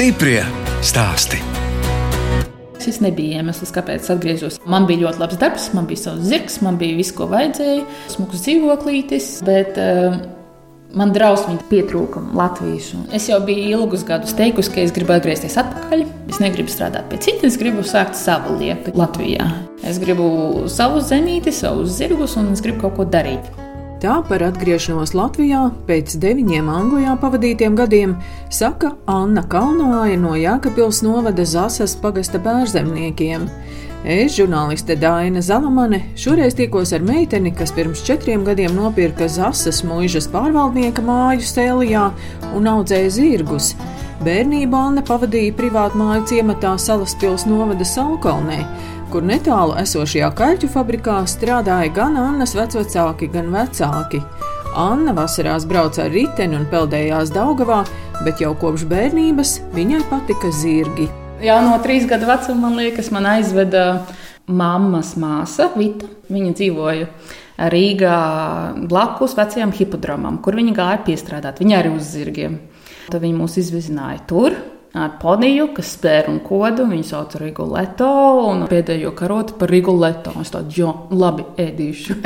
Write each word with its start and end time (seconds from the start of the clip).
Stiprie 0.00 0.40
stāsti. 0.80 1.36
Šis 2.80 3.02
nebija 3.04 3.42
iemesls, 3.42 3.68
kāpēc 3.76 4.06
es 4.06 4.08
atgriezos. 4.14 4.56
Man 4.64 4.86
bija 4.88 5.02
ļoti 5.02 5.20
labs 5.20 5.36
darbs, 5.42 5.66
man 5.76 5.84
bija 5.90 6.00
savs 6.06 6.24
zirgs, 6.30 6.56
man 6.64 6.78
bija 6.80 6.96
viss, 6.96 7.12
ko 7.12 7.26
vajadzēja, 7.28 7.82
smuks 8.14 8.40
dzīvoklītis. 8.46 9.28
Bet, 9.44 9.76
uh, 9.76 10.16
Man 10.96 11.12
drausmīgi 11.14 11.68
pietrūka 11.68 12.24
Latvijas. 12.34 12.88
Es 13.14 13.28
jau 13.28 13.36
biju 13.44 13.68
ilgus 13.76 14.02
gadus 14.08 14.32
teikusi, 14.34 14.72
ka 14.74 14.80
es 14.82 14.96
gribu 14.96 15.12
atgriezties 15.14 15.60
atpakaļ. 15.60 16.02
Es 16.32 16.40
negribu 16.42 16.72
strādāt 16.72 17.12
pie 17.12 17.20
citas, 17.20 17.52
es 17.52 17.60
gribu 17.60 17.84
sākt 17.86 18.16
savu 18.18 18.56
lietu 18.58 18.96
Latvijā. 18.98 19.52
Es 19.86 20.00
gribu 20.02 20.64
savu 20.72 21.04
zemīti, 21.04 21.52
savus 21.54 21.92
zirgus, 22.00 22.40
un 22.40 22.54
es 22.56 22.64
gribu 22.64 22.88
kaut 22.88 22.96
ko 22.96 23.06
darīt. 23.06 23.59
Tā 24.00 24.14
par 24.24 24.40
atgriešanos 24.40 25.10
Latvijā 25.12 25.66
pēc 25.84 26.14
deviņiem 26.22 26.68
Anglijā 26.72 27.18
pavadītiem 27.20 27.74
gadiem 27.76 28.14
saka 28.48 28.94
Anna 29.04 29.42
Kalnāja 29.44 30.16
no 30.16 30.32
Jākapils 30.40 31.02
novada 31.04 31.44
Zasas 31.44 31.98
pagasta 32.00 32.40
bērzemniekiem. 32.40 33.44
Es, 34.00 34.32
žurnāliste 34.38 34.96
Dāna 34.96 35.42
Zalamane, 35.44 36.00
šoreiz 36.16 36.56
tikos 36.56 36.94
ar 36.96 37.04
meiteni, 37.04 37.52
kas 37.52 37.74
pirms 37.76 38.00
četriem 38.06 38.46
gadiem 38.46 38.72
nopirka 38.72 39.28
Zasas 39.28 39.82
mūžas 39.84 40.30
pārvaldnieka 40.32 41.04
māju 41.04 41.44
Sēlijā 41.44 42.06
un 42.56 42.72
audzēja 42.72 43.12
zirgus. 43.18 43.74
Bērnību 44.24 44.80
Anna 44.80 45.04
pavadīja 45.04 45.52
privātu 45.60 46.00
māju 46.00 46.24
ciematā 46.32 46.72
Salaspils 46.80 47.44
novada 47.48 47.84
Salkalnē, 47.84 48.64
kur 49.10 49.24
netālu 49.26 49.74
esošajā 49.80 50.28
kaļķu 50.38 50.68
fabrikā 50.70 51.16
strādāja 51.28 51.90
gan 51.94 52.14
Annas 52.20 52.54
vecvecāki, 52.54 53.26
gan 53.34 53.50
vecāki. 53.50 54.20
Anna 54.78 55.14
vasarās 55.16 55.66
brauca 55.66 56.04
ar 56.04 56.12
riteni 56.14 56.54
un 56.54 56.68
peldējās 56.70 57.32
Daugavā, 57.34 57.80
bet 58.22 58.42
jau 58.42 58.52
kopš 58.60 58.86
bērnības 58.90 59.56
viņai 59.74 60.04
patika 60.10 60.52
zirgi. 60.54 61.08
Jā, 61.42 61.58
no 61.64 61.74
trīs 61.82 62.06
gadu 62.06 62.28
vecuma 62.30 62.68
man 62.68 62.78
liekas, 62.78 63.10
man 63.10 63.26
aizveda 63.32 63.84
mammas 64.46 65.16
māsa 65.18 65.72
Vita. 65.74 66.06
Viņa 66.30 66.54
dzīvoja 66.60 67.08
Rīgā 67.74 68.18
blakus 68.88 69.34
vecajam 69.38 69.74
hipodromam, 69.74 70.38
kur 70.44 70.54
viņa 70.60 70.76
gāja 70.76 71.00
piestrādāt. 71.08 71.58
Viņa 71.64 71.80
arī 71.80 71.96
uz 71.96 72.12
zirgiem. 72.14 72.60
Tad 73.10 73.24
viņi 73.24 73.40
mūs 73.42 73.58
izvizināja 73.58 74.22
tur 74.30 74.54
ar 74.94 75.16
poniju, 75.22 75.70
kas 75.76 75.94
spēr 75.96 76.30
un 76.32 76.40
kodu. 76.44 76.86
Viņu 76.90 77.06
sauc 77.06 77.34
par 77.34 77.44
Riguleto 77.44 78.10
un 78.50 78.64
pēdējo 78.70 79.14
karotu 79.18 79.58
par 79.60 79.72
Riguleto. 79.72 80.34
Es 80.42 80.52
tādu, 80.54 80.74
jo, 80.76 80.94
labi, 81.10 81.46
ēdīšu. 81.60 82.20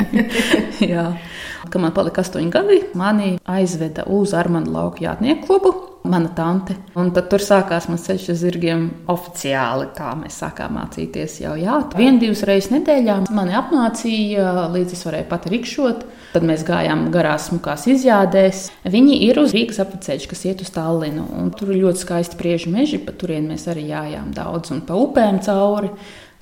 Kad 1.71 1.81
man 1.81 1.95
palika 1.95 2.21
astoņi 2.21 2.53
gadi, 2.53 2.79
mani 2.97 3.35
aizveda 3.49 4.05
uz 4.13 4.35
Armānu 4.37 4.75
lauku 4.75 5.05
jātnieku 5.05 5.47
klubu 5.49 5.94
mana 6.09 6.29
tante. 6.35 6.75
Un 6.99 7.11
tad 7.15 7.29
tur 7.31 7.43
sākās 7.43 7.87
mans 7.89 8.05
ceļš 8.07 8.27
ar 8.31 8.39
zirgiem 8.39 8.83
oficiāli. 9.11 9.89
Tā 9.97 10.13
mēs 10.19 10.39
sākām 10.41 10.75
mācīties 10.79 11.39
jau 11.43 11.55
jā. 11.59 11.79
Vienu, 11.97 12.21
divas 12.23 12.43
reizes 12.47 12.71
nedēļā 12.73 13.21
mani 13.35 13.55
apmācīja, 13.59 14.51
līdz 14.73 14.97
es 14.97 15.05
varēju 15.07 15.29
pat 15.31 15.47
rikšot. 15.51 16.05
Tad 16.35 16.43
mēs 16.47 16.65
gājām 16.67 17.07
garās, 17.13 17.49
smukās 17.49 17.87
izjādēs. 17.91 18.65
Viņi 18.91 19.21
ir 19.29 19.39
uz 19.39 19.55
Rīgas 19.55 19.79
apceļš, 19.83 20.27
kas 20.31 20.45
iet 20.49 20.63
uz 20.65 20.73
Tallinu. 20.75 21.25
Tur 21.55 21.71
ir 21.71 21.83
ļoti 21.85 22.03
skaisti 22.03 22.39
priežu 22.39 22.73
meži, 22.73 22.99
pa 23.01 23.15
turien 23.15 23.47
mēs 23.51 23.69
arī 23.71 23.87
jājām 23.93 24.33
daudz 24.35 24.73
un 24.75 24.83
pa 24.85 24.99
upēm 24.99 25.41
cauri. 25.45 25.93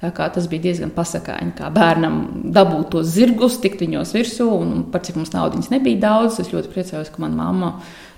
Tas 0.03 0.49
bija 0.51 0.65
diezgan 0.65 0.89
pasakāņi, 0.91 1.53
kā 1.55 1.69
bērnam 1.71 2.17
dabūt 2.51 2.89
tos 2.91 3.13
zirgus, 3.13 3.55
tikt 3.63 3.85
viņos 3.85 4.11
virsū. 4.17 4.49
Un 4.51 4.81
par 4.91 5.05
cik 5.05 5.15
mums 5.15 5.31
naudas 5.31 5.69
nebija 5.71 6.01
daudz, 6.01 6.41
es 6.43 6.51
ļoti 6.51 6.73
priecājos, 6.73 7.11
ka 7.13 7.23
manā 7.23 7.37
mamma 7.39 7.69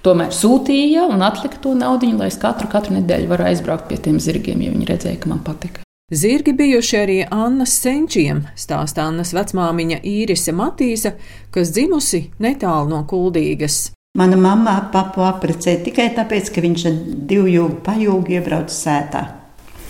tomēr 0.06 0.34
sūtīja 0.36 1.08
un 1.10 1.26
atlika 1.26 1.58
to 1.62 1.74
naudu, 1.78 2.12
lai 2.20 2.30
es 2.30 2.38
katru, 2.42 2.70
katru 2.72 3.00
nedēļu 3.00 3.32
varu 3.32 3.50
aizbraukt 3.50 3.90
pie 3.90 3.98
tiem 4.02 4.22
zirgiem, 4.22 4.62
jo 4.62 4.76
viņi 4.76 4.90
redzēja, 4.92 5.20
ka 5.22 5.32
man 5.32 5.42
patika. 5.46 5.82
Zirgi 6.14 6.54
bijuši 6.54 6.98
arī 7.00 7.16
Annas 7.34 7.74
senčiem, 7.82 8.44
stāsta 8.54 9.08
Annas 9.10 9.32
vecmāmiņa 9.34 10.04
Īrise 10.06 10.54
Matīsa, 10.54 11.16
kas 11.50 11.72
dzimusi 11.74 12.28
netālu 12.38 12.92
no 12.92 13.00
Kuldīgas. 13.10 13.88
Mana 14.16 14.38
mamma 14.38 14.76
papu 14.94 15.26
apprecēja 15.26 15.82
tikai 15.88 16.12
tāpēc, 16.16 16.52
ka 16.54 16.62
viņš 16.64 16.86
ar 16.92 17.02
divu 17.32 17.50
jūgu 17.50 17.82
pajūgu 17.88 18.38
iebrauca 18.38 18.76
sētā. 18.76 19.24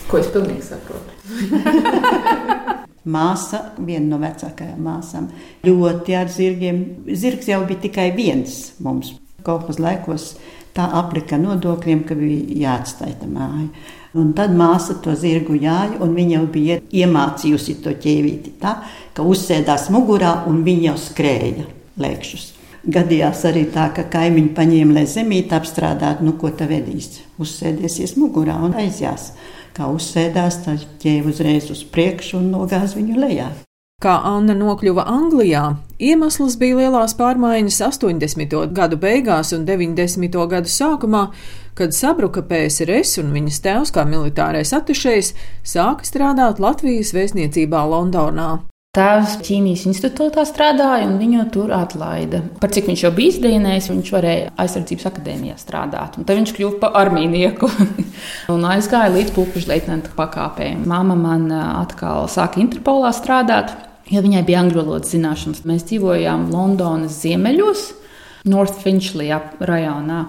Ko 0.07 0.21
es 0.21 0.31
pilnīgi 0.31 0.63
saprotu? 0.69 1.19
Māsa, 3.15 3.59
viena 3.75 4.15
no 4.15 4.21
vecākajām 4.23 4.79
māsām, 4.87 5.27
ļoti 5.67 6.15
ar 6.17 6.31
zirgiem. 6.31 6.81
Zirgs 7.11 7.51
jau 7.51 7.59
bija 7.67 7.83
tikai 7.89 8.07
viens 8.15 8.71
mums. 8.79 9.11
Kaut 9.45 9.65
kādos 9.65 9.79
laikos 9.81 10.31
tā 10.75 10.87
aplika 10.99 11.37
nodokļiem, 11.39 12.03
ka 12.07 12.17
bija 12.17 12.57
jāatstāj 12.65 13.13
tā 13.21 13.29
māja. 13.29 13.69
Un 14.15 14.31
tad 14.35 14.53
māsa 14.55 14.95
to 15.03 15.13
zirgu 15.19 15.57
jāja, 15.59 15.99
un 16.03 16.15
viņa 16.15 16.37
jau 16.37 16.45
bija 16.51 16.79
iemācījusi 17.03 17.79
to 17.83 17.93
ķēvīti 17.99 18.55
tā, 18.61 18.77
ka 19.15 19.23
uzsēdās 19.27 19.89
mugurā 19.93 20.37
un 20.49 20.63
viņa 20.67 20.89
jau 20.89 20.97
skrēja 21.09 21.67
lēkšus. 21.99 22.51
Gadījās 22.85 23.41
arī 23.49 23.65
tā, 23.73 23.89
ka 23.95 24.05
kaimiņi 24.13 24.51
paņēma, 24.55 24.99
lai 24.99 25.05
zemīti 25.09 25.55
apstrādātu, 25.57 26.27
nu 26.27 26.35
ko 26.37 26.51
tā 26.53 26.67
vedīs. 26.69 27.23
Uzsēdiesies 27.41 28.13
mugurā 28.21 28.59
un 28.67 28.77
aizjās 28.77 29.31
kā 29.75 29.89
uzsēdās, 29.91 30.61
tad 30.67 30.85
ķēva 31.01 31.33
uzreiz 31.33 31.71
uz 31.73 31.83
priekšu 31.91 32.39
un 32.39 32.51
nogāz 32.53 32.95
viņu 32.95 33.19
lejā. 33.25 33.49
Kā 34.05 34.19
Anna 34.21 34.53
nokļuva 34.53 35.01
Anglijā, 35.09 35.63
iemesls 35.97 36.59
bija 36.61 36.75
lielās 36.77 37.15
pārmaiņas 37.17 37.79
80. 37.87 38.51
gadu 38.77 38.99
beigās 39.01 39.49
un 39.55 39.63
90. 39.65 40.35
gadu 40.51 40.69
sākumā, 40.69 41.23
kad 41.73 41.95
sabruka 41.97 42.43
PSRS 42.45 43.17
un 43.23 43.31
viņas 43.33 43.57
tēvs 43.65 43.93
kā 43.95 44.03
militārais 44.05 44.75
attušējs 44.77 45.31
sāka 45.65 46.05
strādāt 46.05 46.61
Latvijas 46.61 47.15
vēstniecībā 47.17 47.81
Londonā. 47.95 48.51
Tēvs 48.93 49.39
ķīmijas 49.41 49.87
institūtā 49.89 50.45
strādāja, 50.45 51.09
un 51.09 51.17
viņu 51.17 51.47
tur 51.57 51.73
atlaida. 51.73 52.43
Par 52.61 52.69
cik 52.77 52.85
viņš 52.91 53.07
jau 53.07 53.11
bija 53.17 53.33
izdienējis, 53.33 53.89
viņš 53.89 54.13
varēja 54.13 54.53
aizsardzības 54.61 55.09
akadēmijā 55.09 55.57
strādāt. 55.59 56.21
Tad 56.21 56.31
viņš 56.43 56.53
kļuva 56.59 56.77
par 56.85 57.01
armīnieku 57.01 57.71
un 58.53 58.69
aizgāja 58.69 59.09
līdz 59.17 59.33
pulkveža 59.33 59.73
leitnanta 59.73 60.13
pakāpēm. 60.13 60.85
Māma 60.93 61.17
man 61.17 61.49
atkal 61.57 62.29
sāka 62.31 62.61
Interpolā 62.61 63.09
strādāt, 63.17 63.73
jo 64.11 64.23
viņai 64.25 64.43
bija 64.45 64.63
angļu 64.63 64.81
valodas 64.81 65.13
zināšanas. 65.13 65.63
Mēs 65.67 65.85
dzīvojām 65.89 66.49
Londonas 66.53 67.21
ziemeļos, 67.23 67.87
North 68.51 68.81
Finchley 68.83 69.33
rajonā. 69.59 70.25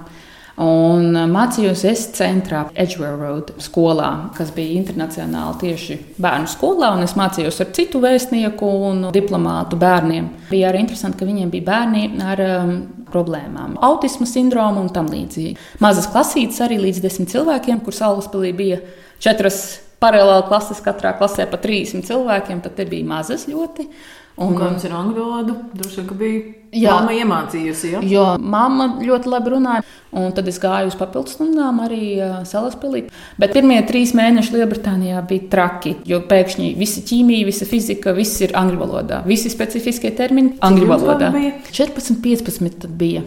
Un 0.57 1.13
mācījos 1.29 1.83
es 1.85 2.07
centrā, 2.17 2.63
Edgeware 2.73 3.19
Road 3.21 3.51
skolā, 3.61 4.31
kas 4.39 4.55
bija 4.57 4.79
internacionāli 4.79 5.59
tieši 5.61 5.99
bērnu 6.17 6.49
skolā. 6.49 6.95
Es 7.05 7.13
mācījos 7.19 7.61
ar 7.61 7.75
citu 7.77 8.01
vēstnieku 8.01 8.71
un 8.89 9.05
diplomātu 9.13 9.77
bērniem. 9.81 10.31
Bija 10.49 10.71
arī 10.71 10.81
interesanti, 10.87 11.21
ka 11.21 11.29
viņiem 11.29 11.53
bija 11.53 11.69
bērni 11.69 12.07
ar 12.25 12.45
um, 12.47 12.77
problēmām, 13.13 13.77
autisma 13.85 14.25
sindromu 14.29 14.87
un 14.87 14.93
tam 14.97 15.13
līdzīgi. 15.13 15.59
Mazas 15.85 16.09
klasītes 16.13 16.63
arī 16.65 16.81
līdz 16.87 17.05
desmit 17.05 17.37
cilvēkiem, 17.37 17.85
kur 17.85 17.97
Salaspēlī 17.97 18.57
bija 18.57 18.81
četras 19.21 19.61
paralēli 20.03 20.47
klases, 20.51 20.83
katrā 20.85 21.15
klasē 21.19 21.49
pa 21.51 21.61
30 21.63 22.07
cilvēkiem. 22.09 22.63
Tad 22.65 22.85
bija 22.91 23.09
mazas 23.09 23.49
ļoti. 23.51 23.89
Un, 24.37 24.51
un 24.53 24.57
kā 24.59 24.67
jums 24.69 24.83
ir 24.85 24.93
angļu 24.93 25.23
valoda? 25.23 25.55
Droši 25.73 25.97
vien, 25.97 26.07
ka 26.11 26.17
bija 26.21 26.41
jā, 26.77 26.93
mamma 26.93 27.13
iemācījusi. 27.17 27.93
Ja? 27.95 28.01
Jo 28.05 28.25
mamma 28.37 28.89
ļoti 29.01 29.31
labi 29.33 29.53
runāja. 29.55 29.85
Un 30.17 30.35
tad 30.37 30.49
es 30.51 30.59
gāju 30.61 30.91
uz 30.91 30.97
papildus 30.97 31.39
stundām 31.39 31.81
arī 31.85 32.01
uh, 32.21 32.35
Salaspēlī. 32.49 33.07
Bet 33.41 33.55
pirmie 33.57 33.79
trīs 33.89 34.13
mēneši 34.17 34.59
Lielbritānijā 34.59 35.23
bija 35.31 35.49
traki. 35.53 35.95
Jo 36.09 36.21
pēkšņi 36.29 36.69
visa 36.77 37.01
ķīmija, 37.09 37.49
visa 37.49 37.69
fizika, 37.69 38.13
viss 38.17 38.45
ir 38.45 38.53
angļu 38.61 38.83
valodā. 38.83 39.23
Visi 39.29 39.53
specifiskie 39.53 40.13
termini 40.17 40.59
angļu 40.65 40.93
valodā. 40.93 41.33
14, 41.73 42.21
15 42.25 42.87
bija. 42.93 43.25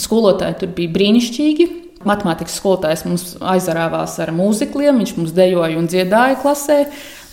Skolotāji 0.00 0.62
tur 0.62 0.72
bija 0.76 0.96
brīnišķīgi. 0.96 1.68
Matemātikas 2.08 2.56
skolotājs 2.56 3.04
mums 3.04 3.24
aizarāvās 3.44 4.14
ar 4.24 4.32
mūzikliem, 4.32 5.02
viņš 5.02 5.14
mums 5.18 5.34
dejoja 5.36 5.76
un 5.76 5.88
dziedāja 5.90 6.38
klasē, 6.40 6.78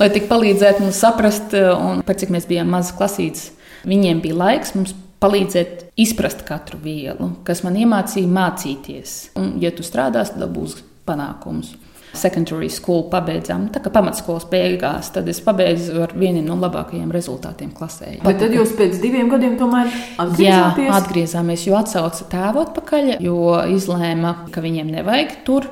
lai 0.01 0.09
tik 0.11 0.27
palīdzētu 0.27 0.83
mums 0.83 0.99
saprast, 0.99 1.55
un 1.55 2.03
par 2.07 2.19
cik 2.19 2.33
mēs 2.35 2.49
bijām 2.49 2.73
mazas 2.75 2.95
klasītes. 2.97 3.51
Viņiem 3.87 4.19
bija 4.25 4.35
laiks 4.41 4.75
mums 4.75 4.91
palīdzēt 5.23 5.87
izprast 6.03 6.43
katru 6.47 6.81
vielu, 6.83 7.31
kas 7.47 7.63
man 7.63 7.79
iemācīja 7.79 8.27
mācīties. 8.27 9.17
Un, 9.39 9.55
ja 9.63 9.71
tu 9.71 9.87
strādāsi, 9.87 10.35
tad 10.35 10.51
būs 10.51 10.81
panākums 11.07 11.71
secondary 12.19 12.69
school 12.73 13.05
pabeidzām. 13.11 13.67
Tā 13.73 13.81
kā 13.83 13.91
pamatskolas 13.93 14.47
beigās, 14.51 15.11
tad 15.15 15.29
es 15.31 15.39
pabeidzu 15.43 16.01
ar 16.05 16.13
vieniem 16.17 16.45
no 16.47 16.57
labākajiem 16.61 17.11
rezultātiem 17.13 17.71
klasē. 17.77 18.17
Bet 18.25 18.41
tad 18.41 18.55
jūs 18.55 18.75
pēc 18.77 18.99
diviem 19.03 19.31
gadiem 19.31 19.57
tomēr 19.59 19.89
atgriezāties? 20.19 20.87
Jā, 20.89 20.99
atgriezāmies, 20.99 21.65
jo 21.69 21.79
atsauca 21.79 22.29
tēvu 22.31 22.63
atpakaļ, 22.65 23.11
jo 23.23 23.57
izlēma, 23.73 24.35
ka 24.53 24.63
viņiem 24.65 24.93
nevajag 24.99 25.39
tur 25.47 25.69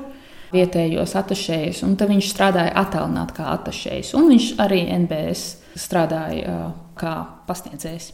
vietējos 0.54 1.16
atašējus, 1.18 1.82
un 1.86 1.96
tad 1.98 2.12
viņš 2.12 2.28
strādāja 2.32 2.74
attālināt 2.80 3.34
kā 3.36 3.50
atašējs, 3.54 4.14
un 4.18 4.30
viņš 4.32 4.52
arī 4.62 4.84
NBS 5.02 5.48
strādāja 5.76 6.70
kā 6.96 7.16
pasniedzējs. 7.48 8.12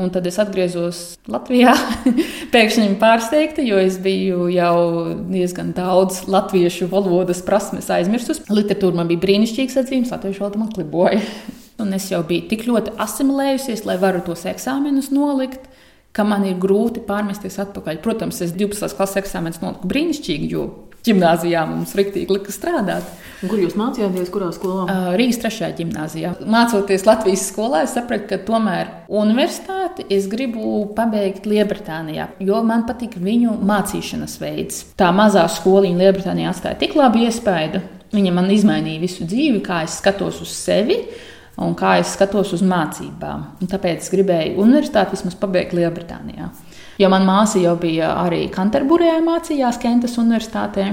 Un 0.00 0.08
tad 0.10 0.26
es 0.26 0.38
atgriezos 0.40 1.00
Latvijā. 1.30 1.74
Pēkšņi 2.54 2.94
pārsteigta, 3.00 3.64
jo 3.66 3.80
es 3.82 3.98
biju 4.02 4.46
jau 4.52 4.76
diezgan 5.28 5.74
daudz 5.76 6.24
latviešu 6.32 6.88
valodas 6.92 7.42
prasmes 7.44 7.90
aizmirsus. 7.92 8.40
Literatūra 8.48 9.02
man 9.02 9.10
bija 9.10 9.22
brīnišķīgs 9.26 9.76
atzīmes, 9.82 10.14
latviešu 10.14 10.46
valoda 10.46 10.62
man 10.62 10.72
kliboja. 10.72 11.20
Un 11.82 11.92
es 11.96 12.08
jau 12.12 12.22
biju 12.26 12.48
tik 12.50 12.64
ļoti 12.68 12.96
asimilējusies, 13.02 13.84
lai 13.88 13.98
varu 14.00 14.24
tos 14.24 14.46
eksāmenus 14.48 15.12
nolikt 15.12 15.68
ka 16.16 16.24
man 16.28 16.44
ir 16.44 16.58
grūti 16.60 17.02
pārmesties 17.08 17.58
atpakaļ. 17.62 18.00
Protams, 18.04 18.42
es 18.44 18.52
12. 18.56 18.92
klases 18.96 19.22
eksāmenus 19.22 19.62
noliku 19.62 19.88
brīnišķīgi, 19.88 20.50
jo 20.52 20.66
Gimnāzijā 21.02 21.64
mums 21.66 21.96
rīktīgi 21.98 22.30
lika 22.30 22.52
strādāt. 22.54 23.06
Kur 23.42 23.58
jūs 23.58 23.74
mācījāties, 23.74 24.28
kurā 24.30 24.52
skolā? 24.54 24.84
Uh, 24.86 25.08
Rīgas 25.18 25.40
3. 25.42 25.72
gimnāzijā. 25.80 26.36
Mācoties 26.46 27.02
Latvijas 27.08 27.42
skolā, 27.50 27.80
es 27.88 27.96
sapratu, 27.96 28.28
ka 28.30 28.38
tomēr 28.46 28.92
universitāti 29.10 30.06
es 30.14 30.28
gribu 30.30 30.84
pabeigt 30.94 31.48
Lielbritānijā, 31.50 32.28
jo 32.46 32.60
man 32.66 32.86
patīk 32.86 33.16
viņu 33.18 33.56
mācīšanas 33.66 34.38
veids. 34.38 34.84
Tā 34.98 35.10
mazā 35.16 35.42
skoliņa 35.50 36.04
Lielbritānijā 36.04 36.54
atstāja 36.54 36.78
tik 36.84 36.94
labu 36.98 37.24
iespaidu. 37.26 37.82
Viņa 38.14 38.32
man 38.36 38.50
izmainīja 38.54 39.02
visu 39.02 39.26
dzīvi, 39.26 39.58
kā 39.64 39.82
es 39.88 39.98
skatos 39.98 40.38
uz 40.44 40.54
sevi 40.54 41.00
un 41.58 41.74
kā 41.76 41.96
es 42.00 42.14
skatos 42.14 42.54
uz 42.54 42.62
mācībām. 42.62 43.46
Un 43.58 43.70
tāpēc 43.70 44.04
es 44.04 44.12
gribēju 44.12 44.60
universitāti 44.62 45.16
vismaz 45.16 45.34
pabeigt 45.40 45.74
Lielbritānijā. 45.76 46.52
Jo 47.00 47.08
manā 47.12 47.24
māsa 47.24 47.62
jau 47.62 47.72
bija 47.80 48.12
arī 48.20 48.44
Kanterburijā 48.52 49.16
mācījās 49.24 49.80
Kentas 49.80 50.18
Universitātē. 50.20 50.90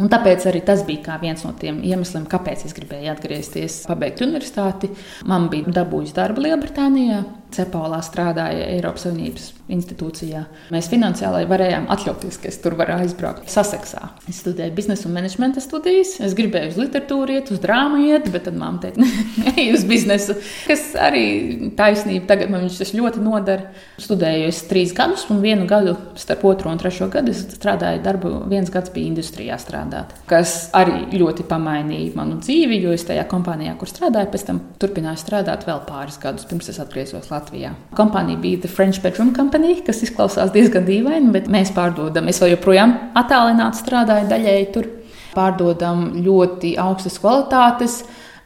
Un 0.00 0.08
tāpēc 0.08 0.46
arī 0.46 0.62
tas 0.64 0.84
bija 0.86 1.18
viens 1.20 1.42
no 1.44 1.50
tiem 1.58 1.82
iemesliem, 1.84 2.24
kāpēc 2.30 2.62
es 2.68 2.76
gribēju 2.76 3.10
atgriezties, 3.12 3.82
pabeigt 3.90 4.22
universitāti. 4.24 4.92
Man 5.28 5.48
bija 5.52 5.74
dabūjis 5.80 6.14
darbu 6.16 6.46
Lielbritānijā, 6.46 7.24
Cepolā 7.54 8.00
strādāja 8.04 8.68
Eiropas 8.76 9.06
Savienības 9.06 9.50
institūcijā. 9.70 10.42
Mēs 10.74 10.88
finansiāli 10.90 11.46
varējām 11.50 11.88
atļauties, 11.92 12.38
ka 12.42 12.50
es 12.50 12.58
tur 12.62 12.76
varu 12.78 12.96
aizbraukt. 12.98 13.48
Saseksā. 13.50 14.10
Es 14.30 14.40
studēju 14.42 14.74
biznesa 14.76 15.08
un 15.08 15.14
menedžmenta 15.16 15.62
studijas. 15.62 16.16
Es 16.22 16.34
gribēju 16.38 16.72
uz 16.72 16.78
literatūru 16.80 17.36
iet, 17.36 17.52
uz 17.54 17.62
drāmu 17.62 18.02
iet, 18.08 18.28
bet 18.34 18.46
tad 18.48 18.58
mamma 18.58 18.82
teica, 18.84 19.06
ej 19.54 19.72
uz 19.76 19.86
biznesu. 19.88 20.36
Kas 20.68 20.90
arī 20.98 21.70
taisnība 21.78 22.30
tagad 22.30 22.52
man 22.52 22.68
tas 22.70 22.94
ļoti 22.96 23.22
nodara. 23.24 23.70
Studēju 24.00 24.48
es 24.50 24.62
trīs 24.70 24.94
gadus, 24.96 25.26
un 25.32 25.42
vienu 25.44 25.66
gadu 25.70 25.96
starp 26.18 26.44
otro 26.50 26.72
un 26.72 26.80
trešo 26.80 27.10
gadu 27.12 27.34
strādāju 27.36 28.02
darbu. 28.04 28.34
Viens 28.50 28.70
gads 28.72 28.92
bija 28.94 29.10
industrijā 29.10 29.58
strādāt, 29.60 30.14
kas 30.30 30.70
arī 30.76 31.04
ļoti 31.20 31.46
pamainīja 31.50 32.16
manu 32.18 32.40
dzīvi, 32.42 32.80
jo 32.84 32.94
es 32.96 33.06
tajā 33.08 33.26
kompānijā, 33.30 33.76
kur 33.78 33.90
strādāju, 33.90 34.30
pēc 34.32 34.46
tam 34.48 34.62
turpināju 34.80 35.20
strādāt 35.20 35.66
vēl 35.68 35.84
pāris 35.88 36.18
gadus, 36.22 36.48
pirms 36.50 36.70
es 36.72 36.80
atgriezos 36.82 37.30
Latvijā. 37.30 37.39
Latvijā. 37.40 37.72
Kompānija 37.96 38.40
bija 38.40 38.60
The 38.62 38.70
French 38.70 39.02
Bedroom 39.02 39.32
Company, 39.36 39.78
kas 39.86 40.04
izklausās 40.04 40.52
diezgan 40.54 40.86
dīvaini, 40.86 41.32
bet 41.34 41.48
mēs 41.50 41.72
pārdodam. 41.76 42.28
Es 42.30 42.40
vēl 42.42 42.54
joprojām 42.54 42.96
attālināti 43.18 43.80
strādāju 43.80 44.28
daļēji 44.30 44.72
tur. 44.76 44.90
Pārdodam 45.30 46.08
ļoti 46.24 46.74
augstas 46.82 47.20
kvalitātes, 47.22 48.00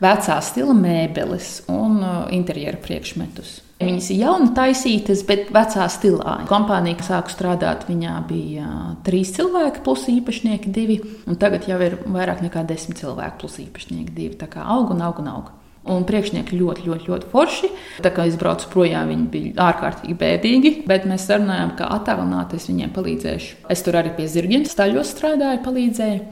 vecā 0.05 0.37
stila 0.45 0.75
mēbeles 0.77 1.63
un 1.73 2.01
uh, 2.03 2.17
interjera 2.35 2.77
priekšmetus. 2.81 3.61
Viņas 3.81 4.11
ir 4.13 4.21
jauni 4.21 4.51
taisītas, 4.57 5.25
bet 5.27 5.49
vecā 5.53 5.89
stilā. 5.91 6.37
Kompānija, 6.49 6.99
kas 7.01 7.11
sāka 7.11 7.33
strādāt, 7.33 7.89
viņā 7.89 8.15
bija 8.29 8.69
uh, 8.69 8.87
trīs 9.07 9.33
cilvēki, 9.35 9.83
plus 9.87 10.07
īpašnieki 10.13 10.73
divi. 10.77 11.01
Tagad 11.41 11.67
jau 11.69 11.81
ir 11.83 11.99
vairāk 12.05 12.45
nekā 12.45 12.63
desmit 12.69 13.01
cilvēki, 13.01 13.41
plus 13.41 13.59
īpašnieki 13.65 14.15
divi. 14.15 14.39
Tā 14.41 14.49
kā 14.53 14.69
aug 14.77 14.95
un 14.95 15.05
aug 15.09 15.25
un 15.25 15.33
aug. 15.35 15.53
Un 15.85 16.07
priekšnieki 16.09 16.57
ļoti, 16.57 16.87
ļoti, 16.89 17.11
ļoti 17.11 17.27
forši. 17.29 17.69
Tā 18.05 18.09
kā 18.15 18.25
es 18.25 18.39
braucu 18.41 18.71
projām, 18.73 19.11
viņi 19.13 19.27
bija 19.33 19.67
ārkārtīgi 19.67 20.15
bēdīgi, 20.17 20.73
bet 20.89 21.05
mēs 21.09 21.27
sarunājām, 21.29 21.75
ka 21.77 21.91
attālināti 21.99 22.57
es 22.57 22.71
viņiem 22.71 22.95
palīdzēšu. 22.95 23.59
Es 23.75 23.85
tur 23.85 23.99
arī 24.01 24.15
pie 24.17 24.25
zirgiem 24.33 24.65
staļos 24.69 25.13
strādāju, 25.13 25.61
palīdzēju. 25.67 26.23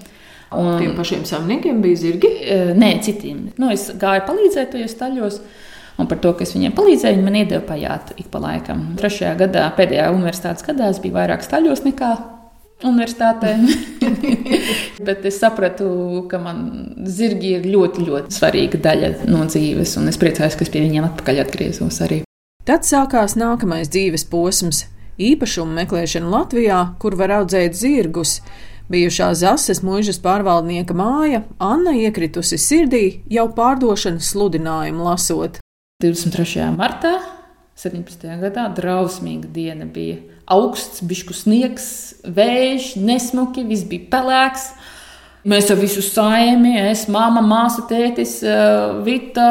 Un 0.56 0.72
tiem 0.80 0.96
pašiem 0.96 1.26
saimniekiem 1.28 1.84
bija 1.84 2.00
zirgi? 2.00 2.32
E, 2.44 2.58
nē, 2.76 2.94
citiem. 3.04 3.46
Nu, 3.60 3.68
es 3.72 3.90
gāju 4.00 4.24
palīdzēt 4.28 4.72
tajos 4.72 4.96
staļos. 4.96 5.40
Un 6.00 6.08
par 6.08 6.20
to, 6.24 6.32
ka 6.36 6.46
es 6.46 6.54
viņiem 6.56 6.72
palīdzēju, 6.76 7.18
viņi 7.18 7.28
man 7.28 7.40
iedeva 7.42 7.64
pajāt 7.68 8.14
ik 8.16 8.32
pa 8.32 8.40
laikam. 8.40 8.94
Trešajā 9.00 9.34
gadā, 9.44 9.66
pēdējā 9.76 10.08
universitātes 10.14 10.64
gadā, 10.64 10.88
es 10.92 11.00
biju 11.04 11.18
vairāk 11.18 11.44
staļos 11.44 11.84
nekā 11.84 12.14
universitātē. 12.88 13.54
Bet 15.06 15.26
es 15.28 15.38
sapratu, 15.42 15.86
ka 16.30 16.40
man 16.42 16.58
zirgi 17.06 17.56
ir 17.58 17.68
ļoti, 17.68 18.06
ļoti 18.08 18.36
svarīga 18.36 18.80
daļa 18.82 19.12
no 19.30 19.44
dzīves, 19.48 19.96
un 20.00 20.10
es 20.12 20.20
priecājos, 20.20 20.58
ka 20.58 20.66
es 20.66 20.72
pie 20.72 20.84
viņiem 20.84 21.08
atpakaļ 21.10 21.42
atgriezos 21.44 22.02
arī. 22.04 22.22
Tad 22.68 22.86
sākās 22.86 23.34
nākamais 23.38 23.90
dzīves 23.90 24.26
posms- 24.30 24.84
īpašumu 25.30 25.74
meklēšana 25.82 26.30
Latvijā, 26.30 26.82
kur 26.98 27.16
var 27.16 27.42
audzēt 27.42 27.74
zirgus. 27.74 28.40
Bijušā 28.90 29.32
Zases 29.34 29.80
mūžas 29.80 30.18
pārvaldnieka 30.20 30.94
māja 30.94 31.44
Anna 31.58 31.94
iekritusi 31.96 32.58
sirdī 32.58 33.22
jau 33.30 33.48
pārdošanas 33.48 34.32
sludinājumu 34.34 35.06
lasot. 35.06 35.58
23. 36.02 36.74
martā 36.76 37.14
17. 37.78 38.26
gadā 38.42 38.66
drausmīga 38.74 39.48
diena 39.54 39.86
bija 39.86 40.18
augsts, 40.52 41.02
bišku 41.08 41.34
sniegs, 41.36 41.86
vējš, 42.22 42.94
nesmuki, 43.02 43.64
viss 43.66 43.88
bija 43.88 44.10
pelēks. 44.12 44.70
Mēs 45.48 45.72
jau 45.72 45.74
visu 45.74 46.04
saimi, 46.06 46.76
es, 46.78 47.08
māma, 47.10 47.40
māsa, 47.42 47.82
tētis, 47.90 48.36
eh, 48.46 49.00
Vita 49.02 49.48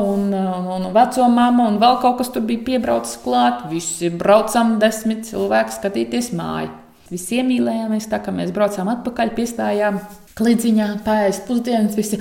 un, 0.00 0.30
un, 0.32 0.70
un 0.78 0.86
veco 0.94 1.26
mammu 1.28 1.66
un 1.74 1.76
vēl 1.82 1.98
kaut 2.00 2.22
kas 2.22 2.32
tur 2.32 2.46
bija 2.48 2.64
piebraucis 2.70 3.18
klāt. 3.20 3.66
Visi 3.68 4.08
braucam 4.08 4.78
desmit 4.80 5.26
cilvēki 5.28 5.76
skatīties 5.76 6.32
māju. 6.38 6.72
Visi 7.12 7.42
iemīlējāmies, 7.42 8.08
tā 8.08 8.22
kā 8.24 8.32
mēs 8.34 8.54
braucām 8.56 8.88
atpakaļ, 8.96 9.34
piestājām 9.36 10.00
klidziņā, 10.36 10.90
pēst 11.06 11.46
pusdienas, 11.48 11.96
visi. 11.96 12.20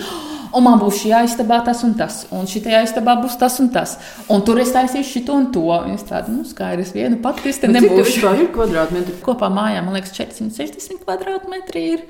Un 0.56 0.64
man 0.64 0.80
būs 0.80 1.02
šī 1.02 1.10
aizstabā 1.18 1.58
tas 1.68 1.82
un 1.84 1.98
tas, 2.00 2.22
un 2.32 2.46
šī 2.48 2.62
aizstabā 2.78 3.18
būs 3.20 3.36
tas 3.42 3.58
un 3.60 3.68
tas. 3.76 3.98
Un 4.32 4.44
tur 4.48 4.62
es 4.64 4.72
taisīšu 4.72 5.26
šo 5.26 5.36
un 5.36 5.50
to. 5.52 5.66
Es 5.92 6.06
tādu, 6.08 6.32
nu, 6.38 6.46
skaidrs, 6.48 6.94
vienu 6.96 7.20
pati 7.24 7.52
es 7.52 7.60
te 7.60 7.68
nebūšu. 7.68 8.22
Cik 8.24 8.46
ir 8.46 8.54
kvadrātmetri? 8.56 9.18
Kopā 9.26 9.50
mājā, 9.52 9.84
man 9.84 9.98
liekas, 9.98 10.16
460 10.16 11.04
kvadrātmetri 11.04 11.84
ir. 11.98 12.06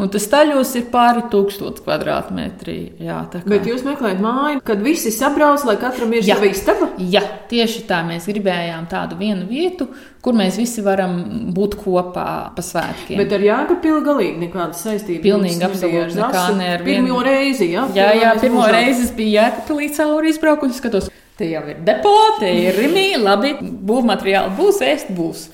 Un 0.00 0.08
tas 0.08 0.24
taļos 0.32 0.70
ir 0.80 0.86
pāri 0.92 1.26
tūkstoši 1.28 1.82
kvadrātmetri. 1.84 2.76
Jā, 3.04 3.18
kā... 3.28 3.42
Bet 3.48 3.66
jūs 3.68 3.82
meklējat 3.84 4.22
māju, 4.24 4.62
kad 4.64 4.80
visi 4.84 5.12
sabrauc, 5.12 5.66
lai 5.68 5.76
katram 5.80 6.14
ir 6.16 6.24
sava 6.24 6.48
istaba? 6.48 6.88
Jā, 7.12 7.20
tieši 7.50 7.84
tā 7.90 8.00
mēs 8.06 8.28
gribējām 8.30 8.86
tādu 8.88 9.18
vienu 9.20 9.44
vietu, 9.50 9.90
kur 10.24 10.36
mēs 10.38 10.56
visi 10.60 10.84
varam 10.86 11.20
būt 11.52 11.76
kopā 11.82 12.26
pa 12.56 12.64
svētkiem. 12.64 13.20
Bet 13.20 13.36
ar 13.36 13.44
Jāgapilu 13.44 14.00
galīgi 14.06 14.46
nekādas 14.46 14.80
saistības. 14.88 15.24
Pilnīgi 15.26 15.68
absolūti 15.68 16.16
nekā 16.16 16.48
ne 16.56 16.72
ar 16.78 16.86
vienu. 16.86 17.10
Pirmo 17.10 17.20
reizi, 17.28 17.70
jā? 17.74 17.86
Jā, 17.96 18.10
jā, 18.16 18.34
pirmo 18.40 18.64
reizi 18.72 19.04
es 19.04 19.14
biju 19.16 19.36
Jāgapilī 19.36 19.92
cauri 20.00 20.32
izbraukusi, 20.32 20.80
skatos. 20.80 21.12
Te 21.40 21.48
jau 21.48 21.64
ir 21.72 21.84
depo, 21.84 22.16
te 22.40 22.48
ir 22.52 22.76
rimī, 22.76 23.10
labi, 23.20 23.54
būvmateriāli 23.60 24.56
būs, 24.56 24.80
ēst 24.84 25.12
būs. 25.16 25.48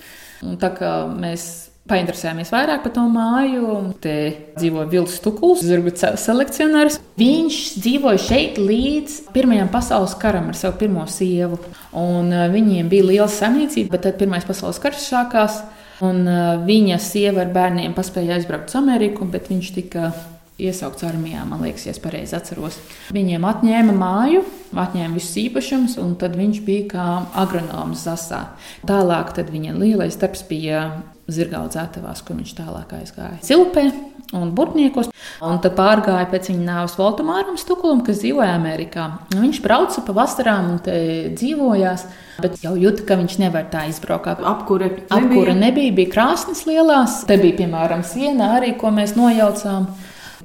Un 0.47 0.59
tā 0.61 0.71
kā 0.75 0.99
mēs 1.11 1.66
Painteresējāmies 1.87 2.51
vairāk 2.51 2.83
par 2.83 2.93
to 2.97 3.05
māju. 3.07 3.67
Te 4.03 4.15
dzīvo 4.57 4.89
Vils 4.91 5.21
Stukuls, 5.21 5.63
zirgu 5.63 5.93
selekcionārs. 5.95 6.99
Viņš 7.21 7.59
dzīvoja 7.79 8.23
šeit 8.25 8.59
līdz 8.59 9.21
Pirmajam 9.35 9.71
pasaules 9.71 10.17
karam 10.19 10.51
ar 10.51 10.59
savu 10.59 10.81
pirmo 10.83 11.07
sievu. 11.11 11.61
Un 11.95 12.33
uh, 12.35 12.49
viņiem 12.51 12.91
bija 12.91 13.07
liela 13.07 13.31
samīcība, 13.31 13.95
bet 13.95 14.07
tad 14.09 14.19
Pirmais 14.19 14.47
pasaules 14.49 14.83
karš 14.83 15.05
sākās. 15.13 15.61
Un 16.03 16.25
uh, 16.27 16.57
viņa 16.67 16.99
sieva 17.01 17.45
ar 17.47 17.55
bērniem 17.55 17.95
paspēja 17.97 18.41
aizbraukt 18.41 18.73
uz 18.73 18.81
Ameriku, 18.83 19.29
bet 19.31 19.47
viņš 19.53 19.71
tika 19.79 20.11
iesaukts 20.57 21.05
armijā, 21.05 21.43
man 21.49 21.61
liekas, 21.65 21.85
ja 21.87 21.93
es 21.93 22.01
pareizi 22.01 22.37
atceros. 22.39 22.79
Viņiem 23.15 23.45
atņēma 23.45 23.97
māju, 23.97 24.45
atņēma 24.73 25.19
visus 25.19 25.37
īpašumus, 25.45 25.99
un 26.01 26.17
tad 26.21 26.37
viņš 26.39 26.63
bija 26.65 26.89
kā 26.95 27.09
agronoms 27.45 28.07
Zasā. 28.07 28.47
Tālāk 28.89 29.37
viņa 29.37 29.77
lielais 29.77 30.17
darbs 30.21 30.47
bija 30.49 30.89
zirgaudzētavās, 31.29 32.23
kur 32.25 32.39
viņš 32.39 32.55
tālāk 32.57 32.93
aizgāja. 33.01 33.41
Cilpē 33.45 33.89
un 34.37 34.51
Burtniekos, 34.55 35.11
un 35.45 35.61
tad 35.63 35.77
pārgāja 35.79 36.29
pēc 36.31 36.51
viņa 36.53 36.65
nāves 36.65 36.97
Voltamāram 36.99 37.59
Stukulam, 37.61 38.03
kas 38.07 38.23
dzīvoja 38.23 38.55
Amerikā. 38.57 39.09
Un 39.35 39.45
viņš 39.45 39.61
brauca 39.65 40.03
pa 40.07 40.17
vasarām 40.17 40.73
un 40.73 40.81
te 40.87 40.97
dzīvojās, 41.35 42.07
bet 42.43 42.59
jau 42.65 42.75
jūta, 42.79 43.05
ka 43.07 43.21
viņš 43.21 43.39
nevar 43.43 43.69
tā 43.73 43.87
izbraukt. 43.91 44.41
Apkure 44.41 44.89
nebija. 44.89 45.21
Apkure 45.21 45.55
nebija, 45.59 45.95
bija 46.01 46.15
krāsnes 46.15 46.65
lielās, 46.69 47.25
te 47.29 47.39
bija 47.43 47.61
piemēram 47.63 48.07
siena 48.07 48.55
arī, 48.59 48.77
ko 48.79 48.95
mēs 48.95 49.19
nojaucām. 49.19 49.91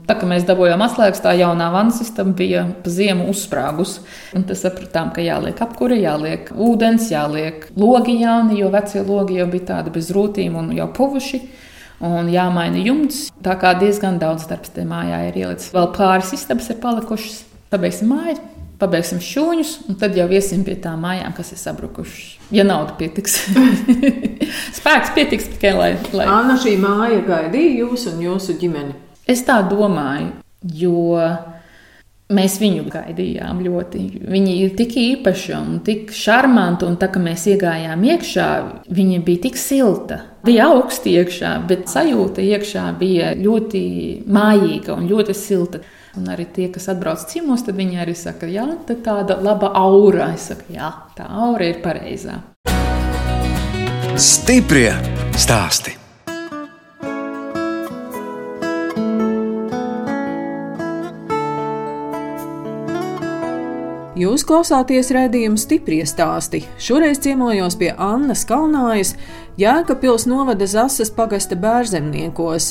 Tā 0.10 0.16
kā 0.18 0.28
mēs 0.28 0.46
dabūjām 0.48 0.82
atslēgas, 0.82 1.22
tā 1.24 1.34
jaunā 1.38 1.70
vannas 1.74 2.00
sistēma 2.02 2.34
bija 2.38 2.64
pa 2.84 2.92
ziemu 2.92 3.28
uzsprāgus. 3.32 4.00
Un 4.36 4.46
tas 4.50 4.64
sapratām, 4.66 5.12
ka 5.16 5.24
jāliek 5.24 5.62
apkūra, 5.62 5.98
jāliek 6.00 6.50
ūdens, 6.52 7.12
jāliek 7.14 7.68
logi 7.80 8.18
jauni, 8.24 8.60
jo 8.62 8.72
vecie 8.74 9.04
logi 9.08 9.38
jau 9.40 9.48
bija 9.52 9.70
tādi 9.76 9.94
bez 9.94 10.10
rūtīm 10.16 10.58
un 10.60 10.72
jau 10.76 10.90
puvuši. 10.98 11.42
Un 12.02 12.32
jāmaina 12.34 12.82
jumts. 12.82 13.28
Tā 13.46 13.54
kā 13.62 13.76
diezgan 13.78 14.18
daudz 14.22 14.48
darbs 14.50 14.74
te 14.74 14.88
mājā 14.90 15.20
ir 15.28 15.38
ielicis. 15.44 15.70
Vēl 15.76 15.92
pāris 15.94 16.34
istabas 16.34 16.72
ir 16.74 16.80
palikušas. 16.82 17.44
Pabeigsim 17.72 18.10
māju, 18.10 18.40
pabeigsim 18.82 19.22
šūņus, 19.22 19.76
un 19.88 20.00
tad 20.02 20.18
jau 20.18 20.26
iesim 20.34 20.66
pie 20.66 20.76
tām 20.82 21.06
mājām, 21.06 21.36
kas 21.38 21.54
ir 21.54 21.62
sabrukušas. 21.62 22.50
Ja 22.52 22.66
nauda 22.68 22.98
pietiks, 22.98 23.38
spēks 24.80 25.14
pietiks 25.16 25.48
tikai 25.54 25.76
lai. 25.78 25.92
lai... 26.12 26.26
Anna, 26.26 26.58
šī 26.60 26.74
māja 26.82 27.22
gaidīja 27.30 27.84
jūs 27.84 28.10
un 28.12 28.20
jūsu 28.26 28.58
ģimeni. 28.60 28.98
Es 29.30 29.44
tā 29.48 29.62
domāju, 29.70 30.32
jo 30.62 31.20
mēs 32.32 32.58
viņu 32.62 32.88
gaidījām 32.92 33.62
ļoti. 33.66 34.02
Viņa 34.32 34.56
ir 34.64 34.74
tik 34.80 34.96
īpaša 35.00 35.60
un 35.60 35.80
tik 35.86 36.12
šarmanta, 36.16 36.88
un 36.90 36.98
tā 37.02 37.12
kā 37.12 37.22
mēs 37.22 37.46
iegājām 37.52 38.04
iekšā, 38.08 38.50
viņa 38.90 39.22
bija 39.28 39.46
tik 39.48 39.60
silta. 39.60 40.22
Bija 40.46 40.72
augsti 40.72 41.16
iekšā, 41.20 41.56
bet 41.70 41.90
sajūta 41.92 42.44
iekšā 42.46 42.88
bija 43.00 43.34
ļoti 43.38 43.84
mājīga 44.26 44.96
un 44.98 45.10
ļoti 45.12 45.38
silta. 45.38 45.84
Un 46.18 46.28
arī 46.28 46.44
tie, 46.52 46.68
kas 46.74 46.90
atbrauc 46.92 47.22
ciemos, 47.30 47.64
tad 47.64 47.78
viņi 47.78 48.02
arī 48.04 48.16
saka, 48.20 48.50
jā, 48.52 48.66
tā 48.88 48.98
tāda 49.06 49.40
laba 49.40 49.72
aura. 49.80 50.34
Es 50.36 50.50
saku, 50.52 50.74
jā, 50.76 50.92
tā 51.16 51.30
aura 51.46 51.72
ir 51.72 51.80
pareizā. 51.86 52.42
Stiprie 54.20 54.92
stāsti! 55.40 56.01
Jūs 64.22 64.44
klausāties 64.46 65.08
redzējuma 65.16 65.58
stipri 65.58 66.02
stāstī. 66.06 66.60
Šoreiz 66.78 67.18
ciemojos 67.24 67.74
pie 67.80 67.88
Annas 67.96 68.44
Kalnājas, 68.46 69.16
Jēkabpils 69.58 70.28
novada 70.30 70.68
Zasas 70.70 71.10
pagasta 71.16 71.56
bērzemniekos. 71.58 72.68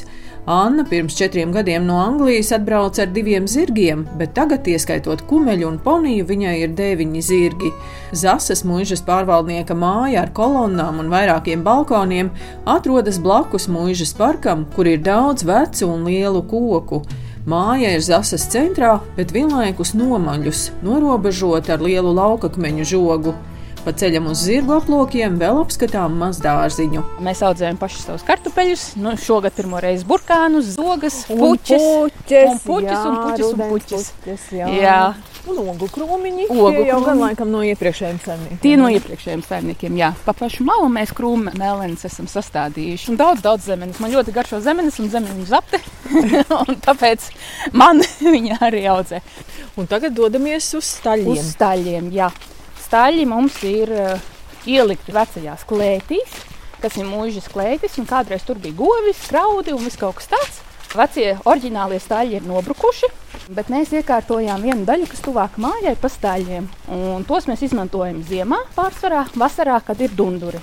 Anna 0.46 0.84
pirms 0.86 1.16
četriem 1.18 1.50
gadiem 1.52 1.88
no 1.88 1.96
Anglijas 1.98 2.52
atbrauca 2.54 3.02
ar 3.02 3.10
diviem 3.16 3.48
zirgiem, 3.50 4.04
bet 4.20 4.36
tagad, 4.36 4.68
ieskaitot 4.70 5.24
kumeļu 5.30 5.66
un 5.72 5.80
poniju, 5.82 6.28
viņai 6.28 6.54
ir 6.60 6.76
deviņi 6.78 7.22
zirgi. 7.24 7.72
Zasas 8.20 8.62
mūžas 8.68 9.02
pārvaldnieka 9.08 9.74
māja 9.74 10.22
ar 10.22 10.30
kolonnām 10.36 11.02
un 11.02 11.10
vairākiem 11.10 11.64
balkoniem 11.66 12.30
atrodas 12.76 13.18
blakus 13.18 13.66
mūžas 13.66 14.14
parkam, 14.14 14.68
kur 14.76 14.86
ir 14.86 15.02
daudz 15.02 15.48
vecu 15.50 15.90
un 15.90 16.06
lielu 16.06 16.44
koku. 16.52 17.02
Māja 17.48 17.94
ir 17.96 18.02
Zasas 18.04 18.42
centrā, 18.52 18.98
bet 19.16 19.30
vienlaikus 19.32 19.94
nomaļus, 19.96 20.66
norobežota 20.84 21.72
ar 21.78 21.80
lielu 21.80 22.10
laukakmeņu 22.12 22.84
žogu. 22.90 23.32
Pa 23.80 23.94
ceļam 23.96 24.26
uz 24.28 24.42
zirgu 24.44 24.74
aplokiem 24.76 25.38
vēl 25.40 25.62
apskatām 25.62 26.18
mazdārziņu. 26.20 27.00
Mēs 27.24 27.40
audzējam 27.46 27.78
pašus 27.80 28.04
savus 28.10 28.26
kartupeļus. 28.28 28.84
Nu, 29.00 29.14
šogad 29.16 29.56
pirmo 29.56 29.80
reizi 29.80 30.04
burkānus, 30.08 30.74
zogas, 30.76 31.22
puķes, 31.30 31.88
un 31.88 32.12
puķis, 32.12 32.28
jā, 32.28 32.44
un 32.52 32.62
puķis, 32.66 33.00
un 33.00 33.18
rudens 33.22 33.58
puķis. 33.72 34.12
puķes, 34.20 34.46
jā. 34.60 34.68
Jā, 34.80 35.00
Un 35.48 35.56
ogļu 35.56 35.86
krūmiņi. 35.94 36.46
Tie 36.50 36.82
jau 36.84 36.98
gan 37.04 37.20
laikam 37.22 37.48
no 37.52 37.62
iepriekšējiem 37.64 38.18
saimniekiem. 38.20 38.58
Tie 38.60 38.74
no 38.76 38.90
iepriekšējiem 38.92 39.42
saimniekiem, 39.46 39.96
jā. 39.96 40.10
Pa 40.26 40.34
pašu 40.36 40.66
malu 40.68 40.90
mēs 40.92 41.14
krūmu 41.16 41.54
mēlēnus 41.56 42.04
esam 42.10 42.28
sastādījuši. 42.30 43.08
Un 43.12 43.18
daudz, 43.20 43.40
daudz 43.46 43.70
zemenes. 43.70 44.00
Man 44.02 44.12
ļoti 44.12 44.34
garšo 44.36 44.60
zemenes 44.64 45.00
un 45.00 45.08
zemeņu 45.12 45.48
zapte. 45.48 45.80
un 46.60 46.76
tāpēc 46.84 47.30
man 47.72 48.04
viņa 48.34 48.60
arī 48.68 48.84
audzē. 48.92 49.22
Un 49.80 49.88
tagad 49.90 50.14
dodamies 50.18 50.68
uz 50.76 50.92
staļiem. 51.00 51.32
Uz 51.32 51.54
staļiem, 51.54 52.12
jā. 52.14 52.28
Staļi 52.90 53.22
mums 53.30 53.54
ir 53.62 53.90
uh, 53.94 54.22
ielikti 54.66 55.12
vecajās 55.14 55.60
klētīs, 55.70 56.32
kas 56.82 56.96
ir 56.98 57.06
mūžas 57.06 57.46
klētis. 57.52 58.00
un 58.02 58.08
Kādreiz 58.10 58.42
tur 58.42 58.58
bija 58.58 58.74
govis, 58.80 59.20
kraudi 59.30 59.70
un 59.70 59.84
viss 59.84 60.00
kaut 60.00 60.18
kas 60.18 60.26
tāds. 60.32 60.56
Vecie 60.98 61.36
oriģinālie 61.46 62.00
staļi 62.02 62.40
ir 62.40 62.48
nobrukuši, 62.50 63.12
bet 63.54 63.70
mēs 63.70 63.94
iekārtojām 63.94 64.66
vienu 64.66 64.82
daļu, 64.90 65.06
kas 65.06 65.22
tuvāk 65.22 65.54
mājai 65.62 65.94
pa 66.02 66.10
staļiem. 66.10 66.66
Un 66.90 67.22
tos 67.30 67.46
mēs 67.46 67.62
izmantojam 67.68 68.24
ziemā, 68.26 68.58
pārsvarā, 68.74 69.28
vasarā, 69.38 69.78
kad 69.86 70.02
ir 70.02 70.10
dunduri. 70.10 70.58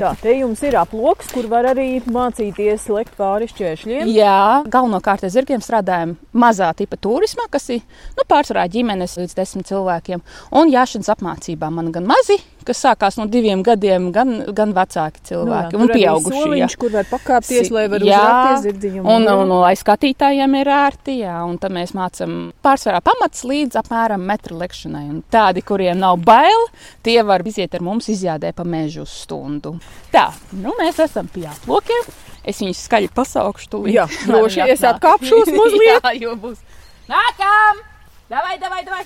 Tā, 0.00 0.14
te 0.16 0.32
jums 0.32 0.62
ir 0.64 0.78
aploks, 0.80 1.28
kur 1.34 1.44
var 1.50 1.66
arī 1.74 1.98
mācīties 2.08 2.86
lekt 2.88 3.18
pāri 3.18 3.44
šķēršļiem. 3.50 4.08
Jā, 4.08 4.62
galvenokārt 4.72 5.26
ar 5.28 5.32
zirgiem 5.34 5.60
strādājam 5.60 6.14
mazā 6.32 6.70
tipa 6.78 6.96
turismā, 6.96 7.44
kas 7.52 7.68
ir 7.74 7.82
nu, 8.16 8.24
pārsvarā 8.24 8.64
ģimenes 8.72 9.18
līdz 9.20 9.36
desmit 9.36 9.68
cilvēkiem. 9.68 10.22
Un 10.56 10.72
jāšanas 10.72 11.12
apmācībā 11.12 11.68
man 11.74 11.90
gan 11.92 12.08
mazi, 12.08 12.38
kas 12.64 12.80
sākās 12.84 13.18
no 13.20 13.26
diviem 13.28 13.60
gadiem, 13.64 14.08
gan, 14.14 14.32
gan 14.56 14.72
vecāki 14.76 15.20
cilvēki 15.30 15.76
Nu 15.76 15.82
un 15.82 15.88
tur 15.88 15.94
arī 15.94 16.00
pieaugušie. 16.00 16.32
jā. 16.32 16.46
soliņš, 16.48 16.78
kur 16.80 16.94
var 16.96 17.08
pakāpties, 17.12 17.70
lai 17.72 17.84
var 17.92 18.04
Jā, 18.04 18.20
uzrāpties 18.24 18.64
zirdziņam. 18.70 19.04
Un, 19.04 19.28
un, 19.28 19.52
un 19.52 19.66
aiz 19.68 19.84
skatītājiem 19.84 20.56
ir 20.62 20.72
ērti, 20.78 21.18
jā, 21.26 21.36
un 21.44 21.60
tad 21.60 21.76
mēs 21.76 21.92
mācām 21.96 22.38
pārsvarā 22.64 23.02
pamats 23.04 23.44
līdz 23.48 23.80
apmēram 23.84 24.24
metra 24.32 24.56
lekšanai. 24.64 25.06
Un 25.12 25.22
tādi, 25.32 25.64
kuriem 25.66 26.00
nav 26.00 26.20
bail, 26.24 26.68
tie 27.04 27.20
var 27.26 27.44
iziet 27.44 27.74
ar 27.76 27.84
mums 27.84 28.08
izjādē 28.12 28.52
pa 28.56 28.64
mežu 28.64 29.04
stundu. 29.08 29.76
Tā, 30.10 30.26
nu 30.52 30.72
mēs 30.80 30.98
esam 31.04 31.28
pie 31.30 31.46
aplokiem. 31.50 32.08
Es 32.44 32.58
viņus 32.62 32.84
skaļi 32.88 33.10
pasaukšu 33.14 33.68
tūlīt. 33.72 33.94
Jā, 33.98 34.06
lai 34.08 34.40
droši 34.40 34.64
es 34.72 34.84
atkāpšos 34.88 35.50
mazliet. 35.58 36.00
jā, 36.00 36.14
jo 36.24 36.36
būs. 36.40 36.62
Nākam! 37.10 37.82
Davai, 38.30 38.56
davai, 38.62 38.80
davai! 38.86 39.04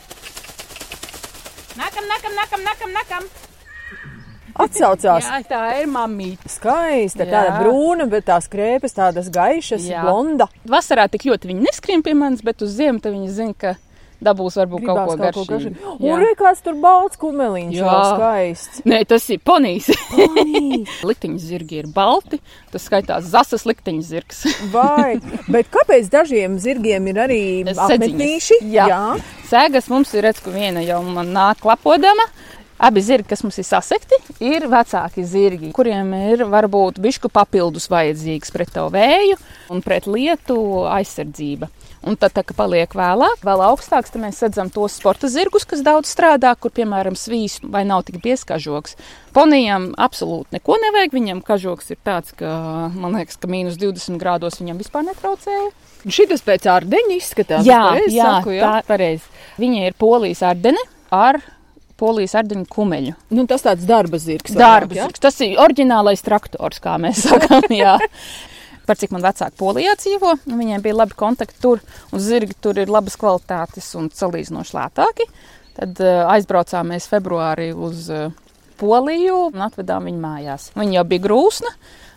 Nākam, 1.74 2.06
nākam, 2.06 2.36
nākam, 2.38 2.62
nākam, 2.68 2.94
nākam! 2.94 3.26
Atsaucās. 4.54 5.26
Jā, 5.26 5.40
tā 5.50 5.60
ir 5.80 5.88
mamīte. 5.90 6.46
Skaista, 6.52 7.24
Jā. 7.26 7.30
tāda 7.32 7.54
brūna, 7.58 8.06
bet 8.10 8.28
tās 8.28 8.46
krēpes 8.50 8.94
tādas 8.94 9.26
gaišas, 9.34 9.82
Jā. 9.90 10.04
blonda. 10.06 10.46
Vasarā 10.70 11.08
tik 11.10 11.26
ļoti 11.26 11.50
viņi 11.50 11.64
neskrien 11.66 12.04
pie 12.06 12.14
manis, 12.14 12.44
bet 12.46 12.62
uz 12.62 12.76
ziemu 12.78 13.02
viņi 13.02 13.32
zina, 13.34 13.56
ka 13.58 13.74
dabūs 14.24 14.56
varbūt 14.60 14.84
kaut 14.86 14.98
ko 14.98 15.16
Gribās 15.18 15.48
garšīgu. 15.50 15.94
Un 16.00 16.22
re, 16.22 16.30
kāds 16.38 16.62
tur 16.64 16.78
balts 16.80 17.20
kumeliņš, 17.20 17.76
Jā. 17.78 17.98
skaists. 18.14 18.82
Nē, 18.88 19.02
tas 19.10 19.28
ir 19.34 19.42
ponijs. 19.44 19.90
Ponijs. 20.14 20.96
Likteņa 21.08 21.42
zirgi 21.42 21.80
ir 21.82 21.90
balti. 21.94 22.40
Tas 22.72 22.88
skaitās 22.88 23.28
zasas 23.30 23.66
likteņa 23.68 24.06
zirgs. 24.08 24.44
Vai, 24.74 25.20
bet 25.48 25.70
kāpēc 25.74 26.10
dažiem 26.12 26.58
zirgiem 26.62 27.12
ir 27.12 27.22
arī 27.26 27.44
apmetnīši? 27.74 28.60
Jā. 28.74 28.88
Jā. 28.90 29.02
Sēgas 29.50 29.90
mums 29.92 30.12
ir 30.16 30.26
redz, 30.28 30.42
ka 30.44 30.52
viena 30.54 30.84
jau 30.84 31.02
man 31.06 31.32
nāk 31.34 31.62
klapodama. 31.64 32.28
Abi 32.84 33.00
zirgi, 33.06 33.28
kas 33.30 33.44
mums 33.44 33.56
ir 33.62 33.66
sasekti, 33.68 34.16
ir 34.42 34.64
vecāki 34.68 35.22
zirgi, 35.24 35.70
kuriem 35.72 36.10
ir 36.18 36.42
varbūt 36.50 36.98
bišku 37.00 37.30
papildus 37.32 37.86
vajadzīgs 37.92 38.50
pret 38.50 38.72
to 38.74 38.88
vēju 38.90 39.38
un 39.70 39.82
pret 39.84 40.08
lietu 40.10 40.56
aizsardzība. 40.90 41.70
Un 42.04 42.18
tad, 42.20 42.34
tā, 42.36 42.42
kad 42.44 42.56
paliek 42.58 42.92
vēlāk, 42.92 43.40
vēl 43.46 43.62
augstāks, 43.64 44.12
tad 44.12 44.20
mēs 44.26 44.42
redzam 44.44 44.68
tos 44.72 44.98
sporta 44.98 45.30
zirgus, 45.32 45.64
kas 45.68 45.80
daudz 45.84 46.10
strādā, 46.12 46.52
kur, 46.60 46.72
piemēram, 46.74 47.16
svīs 47.16 47.56
vai 47.62 47.86
nav 47.88 48.04
tik 48.04 48.18
pieskažoks. 48.24 48.98
Ponijam 49.36 49.88
absolūti 49.96 50.58
neko 50.58 50.76
nevajag. 50.82 51.16
Viņam 51.16 51.40
kažoks 51.46 51.94
ir 51.94 52.00
tāds, 52.04 52.36
ka, 52.36 52.52
man 52.92 53.16
liekas, 53.16 53.40
ka 53.40 53.48
mīnus 53.50 53.80
20 53.80 54.20
grādos 54.20 54.60
viņam 54.60 54.84
vispār 54.84 55.08
netraucēja. 55.08 55.72
Šitas 56.04 56.44
pēc 56.44 56.68
ārdeņa 56.68 57.16
izskatās. 57.16 57.64
Jā, 57.64 57.80
es 57.80 57.88
pareizi 57.88 58.20
jā, 58.20 58.30
saku, 58.30 58.54
jā. 58.58 58.68
tā 58.68 58.82
ir 58.82 58.88
pareizi. 58.92 59.36
Viņa 59.64 59.86
ir 59.88 60.00
polijas 60.04 60.44
ardene 60.44 60.88
ar 61.14 61.40
polijas 62.00 62.34
ardeņu 62.36 62.66
kumeļu. 62.68 63.14
Nu, 63.32 63.46
tas 63.48 63.64
tāds 63.64 63.86
darba 63.88 64.20
zirgs. 64.20 64.52
Darba 64.58 64.98
zirgs. 64.98 65.22
Tas 65.24 65.40
ir 65.46 65.56
oriģinālais 65.62 66.24
traktors, 66.26 66.82
kā 66.84 66.98
mēs 67.00 67.24
sakām. 67.30 67.64
Par 68.86 68.98
cik 69.00 69.14
man 69.16 69.22
vecāki 69.24 69.56
polijā 69.60 69.94
dzīvo, 69.96 70.34
un 70.50 70.58
viņiem 70.60 70.82
bija 70.84 70.98
labi 71.02 71.16
kontakti 71.16 71.60
tur, 71.62 71.80
un 72.12 72.20
zirgi 72.20 72.56
tur 72.60 72.76
ir 72.82 72.92
labas 72.92 73.16
kvalitātes 73.20 73.90
un 73.96 74.10
salīdzinoši 74.12 74.76
lētāki. 74.76 75.28
Tad 75.74 76.00
uh, 76.04 76.24
aizbraucām 76.34 76.92
mēs 76.92 77.08
februārī 77.10 77.70
uz 77.74 78.08
uh, 78.12 78.28
Poliju 78.78 79.52
un 79.52 79.62
atvedām 79.68 80.08
viņu 80.08 80.18
mājās. 80.20 80.68
Viņa 80.74 80.96
jau 80.98 81.04
bija 81.06 81.22
grūsna 81.28 81.70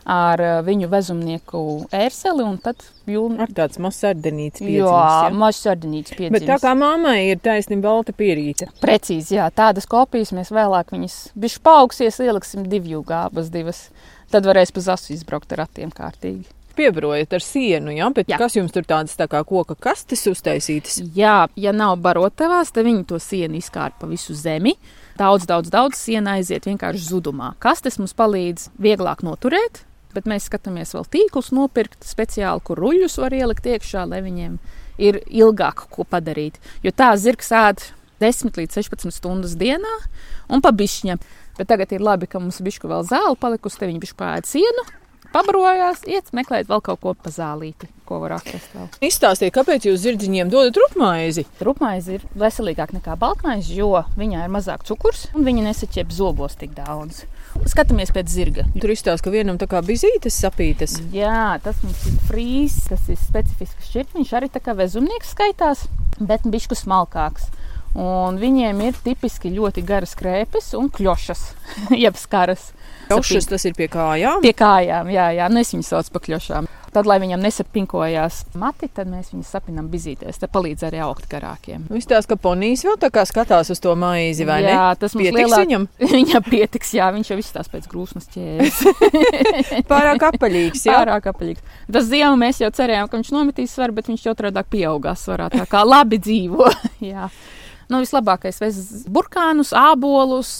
ar 0.10 0.42
uh, 0.42 0.54
viņu 0.66 0.88
vezumnieku 0.90 1.62
ērseli, 1.94 2.44
un 2.46 2.58
tad 2.64 2.82
jūnija. 3.10 3.46
Ar 3.46 3.54
tāds 3.62 3.80
mazs 3.84 4.02
sardenīts 4.04 4.64
Jā, 4.64 4.68
piedzimis. 4.68 5.38
mazs 5.38 5.62
sardinīts 5.68 6.14
Bet 6.16 6.18
tā 6.18 6.34
piedzimis. 6.34 6.66
kā 6.66 6.74
mammai 6.80 7.18
ir 7.32 7.42
taisnība 7.46 7.88
balta 7.92 8.16
pierīte. 8.18 8.70
Precīzi, 8.82 9.38
jā, 9.38 9.48
tādas 9.54 9.86
kopijas 9.90 10.34
mēs 10.36 10.52
vēlāk 10.56 10.92
viņas 10.96 11.18
bišķi 11.38 11.64
paaugsies, 11.70 12.20
ieliksim 12.26 12.66
divu 12.72 13.04
gābas 13.08 13.54
divas. 13.54 13.86
Tad 14.34 14.44
varēs 14.50 14.74
pa 14.76 14.82
zasu 14.84 15.14
izbraukt 15.16 15.54
ar 15.56 15.64
ratiem 15.66 15.94
kārtīgi. 15.96 16.50
Piebrojat 16.78 17.34
ar 17.34 17.44
sienu, 17.44 17.92
jā, 17.96 18.08
bet 18.14 18.30
Jā. 18.30 18.38
kas 18.38 18.54
jums 18.58 18.74
tur 18.76 18.86
tādas 18.86 19.18
tā 19.18 19.26
kā 19.32 19.42
koka 19.48 19.74
kastes 19.82 20.28
uztaisītas? 20.30 21.00
Jā, 21.16 21.48
ja 21.58 21.74
nav 21.74 21.96
barotavās, 22.04 22.70
tad 22.76 22.86
viņi 22.86 23.08
to 23.10 23.18
sienu 23.22 23.58
izkārta 23.58 24.04
pa 24.04 24.10
visu 24.12 24.36
zemi. 24.38 24.76
Daudz, 25.18 25.48
daudz, 25.50 25.72
daudz 25.74 25.98
siena 25.98 26.38
aiziet 26.38 26.70
vienkārši 26.70 27.08
zudumā. 27.10 27.56
Kastes 27.64 27.98
mums 27.98 28.14
palīdz 28.18 28.70
vieglāk 28.78 29.26
noturēt, 29.26 29.82
bet 30.14 30.30
mēs 30.30 30.46
skatāmies 30.52 30.94
vēl 30.94 31.08
tīklus 31.18 31.50
nopirkt 31.56 32.06
speciāli, 32.06 32.62
kur 32.62 32.78
ruļus 32.82 33.18
var 33.24 33.34
ielikt 33.34 33.66
iekšā, 33.74 34.06
lai 34.10 34.22
viņiem 34.26 34.60
ir 35.02 35.22
ilgāk 35.26 35.88
ko 35.94 36.06
padarīt. 36.06 36.62
Jo 36.86 36.94
tā 36.94 37.10
zirgs 37.18 37.50
ēd 37.54 37.90
10 38.22 38.58
līdz 38.58 38.80
16 38.80 39.14
stundas 39.14 39.58
dienā 39.58 39.98
un 40.50 40.62
pa 40.62 40.74
bišķiņa. 40.74 41.18
Bet 41.58 41.70
tagad 41.70 41.94
ir 41.94 42.06
labi, 42.06 42.30
ka 42.30 42.42
mums 42.42 42.62
bišķi 42.62 42.90
vēl 42.90 43.06
zāle 43.10 43.38
palikusi, 43.42 43.82
te 43.82 43.90
viņi 43.90 44.02
bišķi 44.04 44.18
pāēd 44.18 44.50
sienu. 44.50 44.86
Pabrojās, 45.34 46.04
iet 46.10 46.34
meklēt 46.36 46.70
vēl 46.70 46.84
kaut 46.86 47.02
ko 47.04 47.14
pa 47.18 47.32
zālīti, 47.34 47.90
ko 48.08 48.20
var 48.24 48.38
atrast 48.38 48.76
vēl. 48.76 48.90
Izstāstiet, 49.08 49.54
kāpēc 49.56 49.88
jūs 49.90 50.04
zirdziņiem 50.04 50.52
dodat 50.54 50.80
rupmaizi? 50.82 51.48
Rupmaize 51.64 52.18
ir 52.18 52.28
veselīgāka 52.38 52.98
nekā 52.98 53.18
baltmaize, 53.20 53.74
jo 53.76 54.04
viņā 54.20 54.46
ir 54.46 54.54
mazāk 54.54 54.86
cukurs 54.88 55.28
un 55.36 55.48
viņa 55.48 55.68
nesaķep 55.70 56.14
zobos 56.14 56.58
tik 56.60 56.76
daudz. 56.78 57.26
Skatāmies 57.66 58.12
pēc 58.14 58.30
zirga. 58.30 58.66
Tur 58.78 58.92
izstāsta, 58.94 59.26
ka 59.26 59.34
vienam 59.34 59.58
tā 59.58 59.66
kā 59.72 59.82
bizītes 59.86 60.36
sapītas. 60.44 61.00
Jā, 61.16 61.58
tas 61.64 61.80
mums 61.84 62.04
ir 62.10 62.20
frīs, 62.28 62.76
tas 62.90 63.08
ir 63.10 63.18
specifisks 63.18 63.90
šķirt. 63.90 64.14
Viņš 64.18 64.34
arī 64.38 64.52
tā 64.54 64.62
kā 64.64 64.76
vezumnieks 64.78 65.34
skaitās, 65.34 65.88
bet 66.20 66.46
bišku 66.46 66.78
smalkāks. 66.78 67.50
Un 67.98 68.38
viņiem 68.38 68.82
ir 68.86 68.98
tipiski 69.02 69.50
ļoti 69.56 69.82
garas 69.88 70.14
krēpes 70.20 70.74
un 70.78 70.92
kļošas, 70.94 71.44
jeb 72.04 72.20
skaras. 72.20 72.70
Kaušas 73.08 73.48
tas 73.50 73.68
ir 73.68 73.78
pie 73.78 73.88
kājām. 73.92 74.42
Pie 74.44 74.56
kājām, 74.58 75.12
jā, 75.14 75.30
jā. 75.38 75.48
Nu, 75.52 75.62
es 75.64 75.74
viņus 75.76 75.94
saucu 75.94 76.18
par 76.18 76.28
kļošām. 76.28 76.68
Tad, 76.98 77.06
lai 77.06 77.18
viņam 77.22 77.44
nesapinkojās 77.44 78.40
mati, 78.58 78.88
tad 78.90 79.10
mēs 79.12 79.34
viņus 79.34 79.50
sapinām 79.54 79.90
bizītēs. 79.92 80.40
Tas 80.42 80.50
palīdz 80.50 80.86
arī 80.88 81.02
augt 81.04 81.28
garākiem. 81.30 81.84
Izstāsta, 81.94 82.32
ka 82.32 82.38
ponijas 82.42 82.86
vēl 82.88 82.96
tā 83.02 83.12
kā 83.14 83.26
skatās 83.28 83.70
uz 83.74 83.82
to 83.84 83.94
maizi, 84.00 84.48
vai 84.48 84.62
ne? 84.66 84.72
Jā, 84.72 84.88
tas 85.00 85.14
mums 85.14 85.28
Pietiks 85.28 85.44
lielāk... 85.44 85.66
viņam? 85.66 85.88
Viņam 86.18 86.48
pietiks, 86.48 86.94
jā, 86.98 87.10
viņš 87.14 87.30
jau 87.30 87.38
izstāsta 87.42 87.76
pēc 87.76 87.86
grūsmas 87.92 88.32
ķēdes. 88.34 88.80
Pārāk 89.92 90.26
apaļīgs, 90.32 90.88
jā. 90.88 90.96
Pārāk 90.98 91.30
apaļīgs. 91.34 91.78
Tas 91.94 92.08
ziemu 92.10 92.40
mēs 92.40 92.64
jau 92.64 92.72
cerējām, 92.80 93.12
ka 93.12 93.20
viņš 93.20 93.34
nometīs 93.36 93.76
svaru, 93.78 93.98
bet 94.00 94.10
viņš 94.10 94.26
jau 94.26 94.34
otrādāk 94.34 94.72
pieaugās 94.72 95.28
svarā. 95.28 95.52
Tā 95.54 95.68
kā 95.70 95.84
labi 95.86 96.22
dzīvo. 96.24 96.72
jā. 97.12 97.28
Nu, 97.88 98.02
vislabākais 98.04 98.60
ir 98.66 98.80
burkānus, 99.16 99.72
ābolus, 99.72 100.60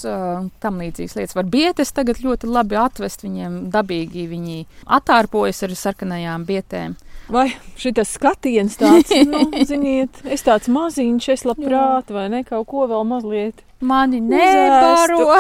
tam 0.64 0.80
līdzīgas 0.80 1.18
lietas. 1.18 1.36
Var 1.36 1.50
bietes 1.52 1.92
tagad 1.92 2.22
ļoti 2.24 2.48
labi 2.48 2.80
atvest 2.80 3.26
viņiem 3.26 3.66
dabīgi. 3.74 4.30
Viņi 4.32 4.62
atārpojas 4.98 5.66
ar 5.68 5.76
sarkanajām 5.76 6.48
bietēm. 6.48 6.96
Vai 7.28 7.50
šis 7.76 8.14
skatiens 8.16 8.78
tāds, 8.80 9.12
nu, 9.32 9.44
ziniet, 9.68 10.22
es 10.24 10.46
tāds 10.48 10.70
maziņš, 10.72 11.28
es 11.34 11.44
labprāt, 11.48 12.14
vai 12.16 12.30
ne, 12.32 12.44
kaut 12.48 12.70
ko 12.72 12.86
vēl 12.88 13.04
mazliet. 13.08 13.64
Mani 13.84 14.22
nebaro. 14.24 15.36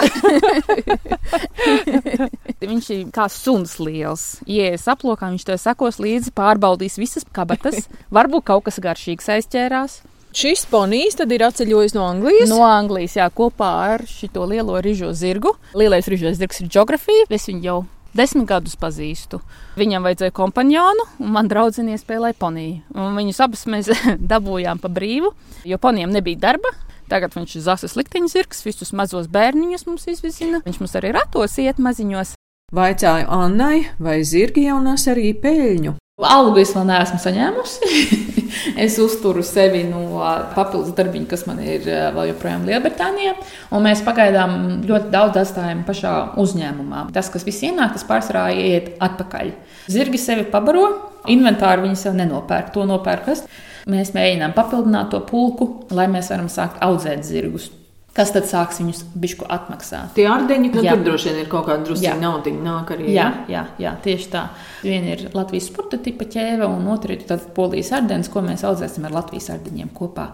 viņš 2.67 2.89
ir 2.94 3.08
kā 3.15 3.25
suns 3.32 3.77
liels. 3.82 4.27
Ies 4.46 4.86
aplokā, 4.91 5.32
viņš 5.32 5.48
to 5.48 5.58
sekos 5.62 5.98
līdzi, 6.03 6.36
pārbaudīs 6.38 7.00
visas 7.00 7.25
kabatas. 7.34 7.88
Varbūt 8.13 8.46
kaut 8.51 8.67
kas 8.67 8.77
garšīgs 8.84 9.32
aizķērās. 9.39 10.01
Šis 10.38 10.67
ponijs 10.70 11.15
tad 11.17 11.32
ir 11.34 11.41
atceļojis 11.48 11.96
no 11.96 12.03
Anglijas. 12.06 12.51
No 12.51 12.60
Anglijas, 12.62 13.15
jā, 13.17 13.25
kopā 13.34 13.72
ar 13.96 14.03
šo 14.06 14.44
lielo 14.46 14.77
rīžo 14.86 15.10
zirgu. 15.17 15.56
Lielais 15.74 16.06
rīžo 16.06 16.29
zirgs 16.38 16.62
ir 16.62 16.70
geogrāfija. 16.75 17.25
Es 17.34 17.48
viņu 17.50 17.65
jau 17.65 17.77
desmit 18.13 18.46
gadus 18.51 18.77
pazīstu. 18.77 19.39
Viņam 19.82 20.06
vajadzēja 20.06 20.36
kompanionu, 20.38 21.08
un 21.17 21.34
man 21.34 21.50
draudzenie 21.50 21.98
spēlēja 21.98 22.38
poniju. 22.38 22.84
Un 22.94 23.17
viņus 23.17 23.41
abus 23.48 23.65
mēs 23.65 23.89
dabūjām 24.36 24.77
pa 24.84 24.94
brīvu, 24.94 25.34
jo 25.65 25.82
ponijam 25.82 26.13
nebija 26.13 26.44
darba. 26.46 26.70
Tagad 27.10 27.34
viņš 27.34 27.58
ir 27.58 27.65
zasas 27.72 27.98
likteņa 27.98 28.36
zirgs, 28.38 28.62
visus 28.67 28.94
mazos 28.94 29.32
bērniņus 29.34 29.89
mums 29.89 30.06
izvizina. 30.06 30.62
Viņš 30.70 30.84
mums 30.84 31.00
arī 31.01 31.17
ratos 31.17 31.58
iet 31.65 31.82
maziņos. 31.82 32.38
Vaicāju 32.77 33.25
Annai, 33.41 33.88
vai 33.98 34.22
zirgi 34.22 34.70
jau 34.70 34.84
nes 34.86 35.10
arī 35.10 35.32
peļņu? 35.34 35.98
Algu 36.18 36.58
es 36.64 36.72
vēl 36.74 36.88
neesmu 36.90 37.20
saņēmusi. 37.22 37.90
es 38.86 38.96
uzturu 38.98 39.44
sevi 39.46 39.84
no 39.86 40.18
papildus 40.56 40.96
darbiņa, 40.98 41.28
kas 41.30 41.46
man 41.46 41.62
ir 41.62 41.86
vēl 41.86 42.32
joprojām 42.32 42.66
Lielbritānijā. 42.66 43.36
Un 43.70 43.86
mēs 43.86 44.02
pagaidām 44.06 44.58
ļoti 44.90 45.14
daudz 45.14 45.38
atstājam 45.44 45.86
pašā 45.86 46.16
uzņēmumā. 46.42 47.06
Tas, 47.14 47.30
kas 47.30 47.46
viss 47.46 47.62
ienāk, 47.70 47.94
tas 47.94 48.08
pārsvarā 48.10 48.48
iet 48.58 48.96
atpakaļ. 48.98 49.54
Zirgi 49.94 50.18
sevi 50.22 50.50
pabaro, 50.50 50.88
inventāru 51.30 51.86
viņi 51.86 52.01
sev 52.01 52.18
nenopērk, 52.18 52.74
to 52.74 52.90
nopērk 52.90 53.34
es. 53.36 53.46
Mēs 53.88 54.16
mēģinām 54.18 54.58
papildināt 54.58 55.14
to 55.14 55.22
pulku, 55.22 55.70
lai 55.94 56.10
mēs 56.10 56.34
varam 56.34 56.50
sākt 56.50 56.82
audzēt 56.82 57.30
zirgus. 57.30 57.70
Kas 58.18 58.32
tad 58.34 58.48
sāks 58.50 58.80
viņus 58.82 59.03
bišku 59.14 59.46
atmaksāt? 59.46 60.16
Tie 60.18 60.24
ārdeņi, 60.25 60.72
nu, 60.74 60.82
tur 60.82 61.03
droši 61.06 61.30
vien 61.30 61.42
ir 61.44 61.50
kaut 61.51 61.68
kāda 61.68 61.86
drusciņa 61.86 62.16
naudiņa 62.18 62.64
nāk 62.66 62.94
arī. 62.96 63.12
Jā, 63.14 63.27
jā, 63.51 63.62
jā, 63.77 63.92
tieši 64.01 64.32
tā. 64.34 64.42
Viena 64.82 65.14
ir 65.14 65.27
Latvijas 65.38 65.68
sporta 65.70 66.00
tipa 66.01 66.25
ķēve, 66.25 66.66
un 66.66 66.90
otra 66.90 67.14
ir 67.14 67.27
tad 67.30 67.46
polijas 67.53 67.94
ardens, 67.94 68.32
ko 68.34 68.42
mēs 68.42 68.66
audzēsim 68.66 69.06
ar 69.06 69.14
Latvijas 69.20 69.51
ardeņiem 69.53 69.94
kopā. 69.94 70.32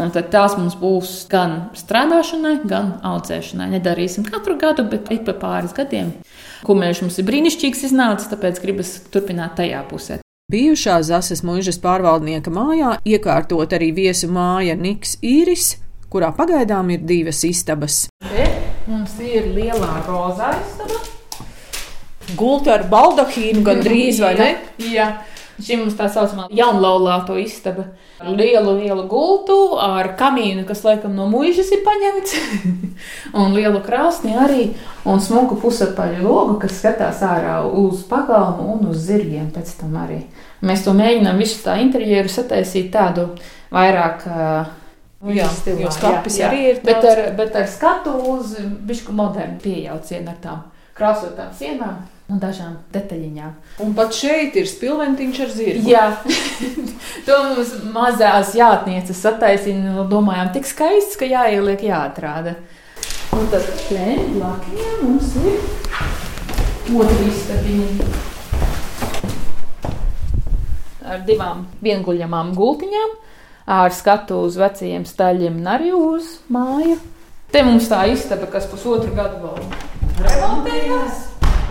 Un 0.00 0.16
tad 0.16 0.32
tās 0.32 0.56
mums 0.56 0.80
būs 0.80 1.12
gan 1.28 1.70
strādāšanai, 1.76 2.56
gan 2.68 2.94
audzēšanai. 3.04 3.68
Nedarīsim 3.76 4.24
katru 4.28 4.56
gadu, 4.60 4.88
bet 4.88 5.12
ik 5.12 5.28
pa 5.28 5.36
pāris 5.36 5.76
gadiem. 5.76 6.14
Kumēļš 6.64 7.04
mums 7.04 7.20
ir 7.20 7.28
brīnišķīgs 7.28 7.88
iznācis, 7.90 8.32
tāpēc 8.32 8.64
gribas 8.64 8.96
turpināt 9.12 9.58
tajā 9.60 9.84
pusē. 9.92 10.22
Bijušā 10.52 11.00
Zasas 11.02 11.40
mūžas 11.42 11.80
pārvaldnieka 11.82 12.52
mājā 12.54 12.96
iekārtot 13.02 13.72
arī 13.76 13.88
viesu 13.96 14.28
māja 14.30 14.76
Niks 14.78 15.16
Īris, 15.18 15.72
kurā 16.12 16.32
pagaidām 16.36 16.90
ir 16.94 17.04
divas 17.06 17.42
istabas. 17.46 18.06
Te 18.22 18.46
mums 18.86 19.16
ir 19.22 19.50
lielā 19.54 19.92
rozā 20.06 20.52
istaba. 20.60 21.00
Gulta 22.36 22.74
ar 22.74 22.86
baldahīnu 22.90 23.62
gandrīz, 23.66 24.20
vai 24.22 24.34
ne? 24.38 24.52
Jā. 24.96 25.10
Šī 25.56 25.78
mums 25.80 25.94
tā 25.96 26.04
saucamā 26.12 26.50
jaunlaulāto 26.52 27.38
istaba. 27.40 27.86
Lielu, 28.20 28.74
lielu 28.76 29.06
gultu 29.08 29.78
ar 29.80 30.10
kamīnu, 30.18 30.66
kas 30.68 30.82
laikam 30.84 31.14
no 31.16 31.24
mūžas 31.32 31.70
ir 31.72 31.80
paņemts, 31.84 32.34
un 33.40 33.56
lielu 33.56 33.80
krāsni 33.84 34.36
arī, 34.36 34.66
un 35.08 35.22
smuku 35.24 35.56
pusapaļu 35.62 36.26
logu, 36.26 36.58
kas 36.60 36.76
skatās 36.82 37.24
ārā 37.24 37.62
uz 37.68 38.04
pagalmu 38.08 38.68
un 38.74 38.90
uz 38.92 39.00
zirgiem 39.08 39.48
pēc 39.54 39.78
tam 39.80 39.96
arī. 40.04 40.26
Mēs 40.60 40.84
to 40.84 40.92
mēģinām 40.96 41.40
visu 41.40 41.62
tā 41.64 41.78
interjeru 41.80 42.32
sataisīt 42.32 42.92
tādu 42.92 43.30
vairāk. 43.72 44.28
ā, 44.28 44.50
Jā, 45.24 45.46
jo 45.80 45.90
skapis 45.94 46.36
arī 46.44 46.58
ir 46.70 46.82
Bet 46.84 47.04
ar, 47.08 47.22
bet 47.38 47.54
ar 47.56 47.64
skatu 47.72 48.12
uz 48.34 48.52
bišku 48.84 49.14
modernu 49.16 49.56
pieejaucienu 49.62 50.28
ar 50.28 50.36
tām 50.42 50.60
krāsotām 50.96 51.48
sienām 51.56 52.04
un 52.28 52.40
dažām 52.42 52.74
detaļiņām. 52.92 53.52
Un 53.84 53.92
pat 53.96 54.16
šeit 54.16 54.56
ir 54.58 54.66
spilventiņš 54.68 55.40
ar 55.44 55.52
zirgu. 55.54 55.90
Jā, 55.90 56.06
to 57.26 57.36
mums 57.48 57.74
mazās 57.94 58.54
jātnieces 58.58 59.20
sataisīja. 59.22 60.06
Domājām, 60.10 60.50
tik 60.56 60.68
skaists, 60.68 61.18
ka 61.20 61.28
jāieliek, 61.28 61.86
jāatrāda. 61.86 62.56
Un 63.36 63.46
tad 63.52 63.66
te 63.86 64.16
blakus 64.32 64.96
mums 65.02 65.34
ir 65.44 65.60
otra 66.96 67.28
istabiņa. 67.30 68.08
Ar 71.06 71.22
divām 71.28 71.66
vienguļamām 71.86 72.50
gultiņām, 72.58 73.14
ar 73.66 73.92
skatu 73.94 74.40
uz 74.46 74.56
vecajiem 74.60 75.04
staļiem 75.06 75.58
un 75.60 75.70
arī 75.70 75.92
uz 75.96 76.36
māju. 76.52 76.96
Te 77.50 77.62
mums 77.66 77.88
tā 77.90 78.04
istaba, 78.10 78.48
kas 78.50 78.68
pusotru 78.70 79.12
gadu 79.14 79.42
vēl 79.42 80.26
remontējās. 80.26 81.22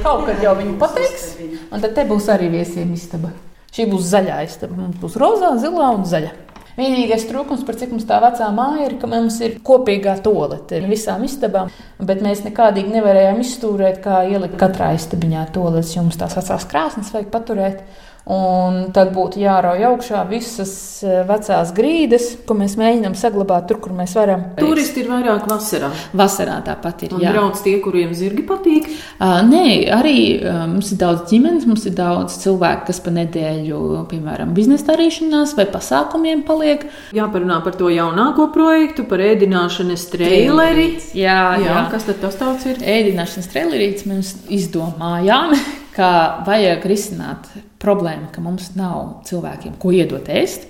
Kaut 0.04 0.26
kad 0.28 0.42
jau 0.44 0.54
viņi 0.58 0.78
pateiks, 0.80 1.28
un 1.72 1.82
tad 1.84 1.96
te 1.96 2.04
būs 2.08 2.28
arī 2.32 2.52
viesiem 2.52 2.92
istaba. 2.94 3.32
Šī 3.76 3.88
būs 3.92 4.10
zaļā 4.12 4.42
istaba. 4.46 4.76
Mums 4.78 5.00
būs 5.02 5.16
rozā, 5.20 5.56
zilā 5.60 5.92
un 5.96 6.04
zaļa. 6.08 6.34
Vienīgais 6.76 7.24
trūkums, 7.30 7.64
par 7.64 7.78
cik 7.80 7.94
mums 7.94 8.08
tā 8.08 8.18
vecā 8.20 8.50
māja 8.52 8.90
ir, 8.90 8.98
ka 9.00 9.08
mums 9.08 9.38
ir 9.44 9.62
kopīgā 9.64 10.18
tolete 10.24 10.82
visām 10.84 11.24
istabām, 11.24 11.70
bet 12.04 12.24
mēs 12.24 12.44
nekādīgi 12.44 12.92
nevarējām 12.98 13.40
izstūrēt, 13.40 14.02
kā 14.04 14.26
ielikt 14.28 14.58
katrā 14.60 14.92
istabiņā 14.98 15.46
toletes, 15.56 15.94
jo 15.96 16.04
mums 16.04 16.20
tās 16.20 16.36
vecās 16.36 16.68
krāsnes 16.72 17.14
vajag 17.16 17.32
paturēt. 17.32 17.86
Un 18.26 18.88
tad 18.90 19.12
būtu 19.14 19.38
jārauj 19.38 19.84
augšā 19.86 20.24
visas 20.26 20.72
eh, 21.06 21.20
vecās 21.30 21.70
grīdas, 21.78 22.32
ko 22.50 22.56
mēs 22.58 22.74
mēģinām 22.80 23.14
saglabāt 23.20 23.68
tur, 23.70 23.78
kur 23.84 23.94
mēs 23.94 24.16
varam. 24.18 24.48
Turisti 24.58 25.04
ir 25.04 25.12
vairāk 25.12 25.46
vasarā. 25.46 25.92
Vasarā 26.18 26.56
tāpat 26.66 27.06
ir. 27.06 27.14
Un 27.14 27.22
jā. 27.22 27.36
brauc 27.36 27.62
tie, 27.62 27.76
kuriem 27.84 28.16
zirgi 28.18 28.42
patīk. 28.50 28.90
Uh, 29.20 29.44
nē, 29.46 29.68
arī 29.94 30.16
uh, 30.40 30.64
mums 30.72 30.90
ir 30.96 31.02
daudz 31.04 31.30
ģimenes, 31.30 31.70
mums 31.70 31.86
ir 31.86 31.94
daudz 32.00 32.40
cilvēku, 32.42 32.88
kas 32.90 33.04
pa 33.06 33.14
nedēļu, 33.14 33.84
piemēram, 34.10 34.58
biznesa 34.58 34.90
darīšanās 34.90 35.54
vai 35.60 35.70
pasākumiem 35.70 36.42
paliek. 36.50 36.90
Jāparunā 37.14 37.62
par 37.62 37.78
to 37.78 37.94
jaunāko 37.94 38.50
projektu, 38.58 39.06
par 39.06 39.22
ēdināšanas 39.22 40.10
traileri. 40.16 40.90
Jā, 41.14 41.40
jā. 41.62 41.70
Jā, 41.70 41.88
kas 41.94 42.10
tad 42.10 42.24
tas 42.26 42.42
tāds 42.42 42.66
ir? 42.74 42.82
Ēdināšanas 42.82 43.54
trailerītes 43.54 44.10
mēs 44.10 44.38
izdomājām, 44.50 45.54
ka 45.96 46.44
vajag 46.48 46.86
risināt 46.90 47.48
problēmu, 47.82 48.30
ka 48.34 48.44
mums 48.44 48.74
nav 48.76 49.24
cilvēkiem, 49.30 49.78
ko 49.80 49.94
iedot 49.96 50.28
ēst. 50.32 50.68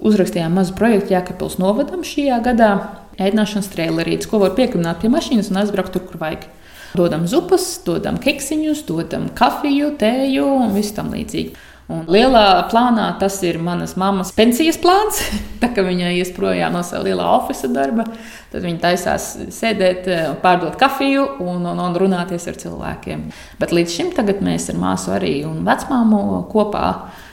Uzrakstījām 0.00 0.54
mazu 0.56 0.76
projektu 0.78 1.14
Jēkabils 1.14 1.58
novadam 1.60 2.04
šajā 2.06 2.38
gadā. 2.44 2.70
Ēdināšanas 3.20 3.68
trailerītes, 3.74 4.30
ko 4.30 4.40
var 4.40 4.54
piekrināt 4.56 5.02
pie 5.02 5.10
mašīnas 5.12 5.50
un 5.52 5.60
aizbraukt 5.60 5.92
tur, 5.92 6.06
kur 6.08 6.22
vajag. 6.22 6.46
Dodam 6.96 7.26
zupas, 7.30 7.66
dodam 7.86 8.16
keksiņus, 8.22 8.80
dodam 8.88 9.28
kafiju, 9.36 9.92
tēju 10.00 10.46
un 10.64 10.72
visu 10.74 10.96
tam 10.96 11.12
līdzīgi. 11.14 11.52
Un 11.90 12.04
lielā 12.06 12.68
plānā 12.70 13.08
tas 13.18 13.40
ir 13.42 13.56
manas 13.62 13.96
mammas 13.98 14.30
pensijas 14.36 14.78
plāns. 14.78 15.24
Tā 15.62 15.72
kā 15.74 15.82
viņa 15.82 16.12
ies 16.14 16.30
projām 16.36 16.76
no 16.76 16.84
sava 16.86 17.02
lielā 17.08 17.24
oficiāla 17.34 17.74
darba, 17.74 18.04
tad 18.52 18.62
viņa 18.64 18.78
taisās 18.84 19.26
sēdēt, 19.54 20.06
pārdot 20.44 20.78
kafiju 20.80 21.24
un, 21.42 21.66
un, 21.66 21.82
un 21.82 21.98
runāties 21.98 22.46
ar 22.50 22.60
cilvēkiem. 22.62 23.26
Bet 23.58 23.74
līdz 23.74 23.96
šim 23.96 24.14
mēs 24.46 24.70
ar 24.70 24.78
māsu 24.78 25.12
arī 25.16 25.34
un 25.48 25.64
vecmāmu 25.66 26.44
kopā 26.52 26.86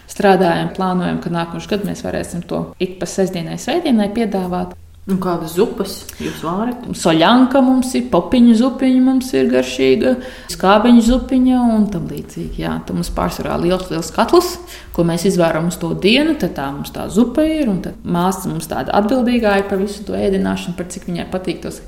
strādājam, 0.09 0.73
plānojam, 0.73 1.21
ka 1.21 1.31
nākošais 1.33 1.69
gads 1.71 1.87
mēs 1.87 2.03
varēsim 2.05 2.43
to 2.49 2.65
ik 2.81 2.97
pa 2.99 3.05
sestdienai, 3.09 3.59
svētdienai 3.61 4.09
piedāvāt. 4.15 4.73
Un 5.07 5.21
kādas 5.23 5.53
zupas 5.55 6.01
jūs 6.19 6.41
vārat? 6.43 6.81
Soļanka 6.99 7.61
mums 7.63 7.93
ir, 7.95 8.09
popiņu 8.11 8.57
zupiņa 8.59 9.03
mums 9.05 9.29
ir 9.39 9.47
garšīga, 9.53 10.11
skābeņu 10.51 11.03
zupiņa 11.05 11.61
un 11.77 11.85
tam 11.93 12.09
līdzīgi. 12.11 12.59
Jā, 12.65 12.73
tad 12.83 12.97
mums 12.97 13.13
pārsvarā 13.15 13.55
liels, 13.61 13.85
liels 13.87 14.11
katls, 14.11 14.57
ko 14.91 15.05
mēs 15.07 15.23
izvēram 15.29 15.69
uz 15.71 15.79
to 15.79 15.93
dienu, 15.95 16.35
tad 16.41 16.57
tā 16.59 16.67
mums 16.75 16.91
tā 16.91 17.07
zupa 17.07 17.45
ir, 17.47 17.71
un 17.71 17.79
māsa 18.03 18.51
mums 18.51 18.67
tāda 18.67 18.97
atbildīgā 18.99 19.55
ir 19.61 19.69
par 19.71 19.79
visu 19.79 20.03
to 20.03 20.17
ēdināšanu, 20.17 20.75
par 20.75 20.91
cik 20.91 21.07
viņai 21.07 21.29
patīk 21.31 21.63
tos 21.63 21.79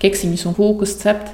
keksiņus 0.00 0.48
un 0.48 0.56
kūkus 0.56 0.96
cept 1.04 1.28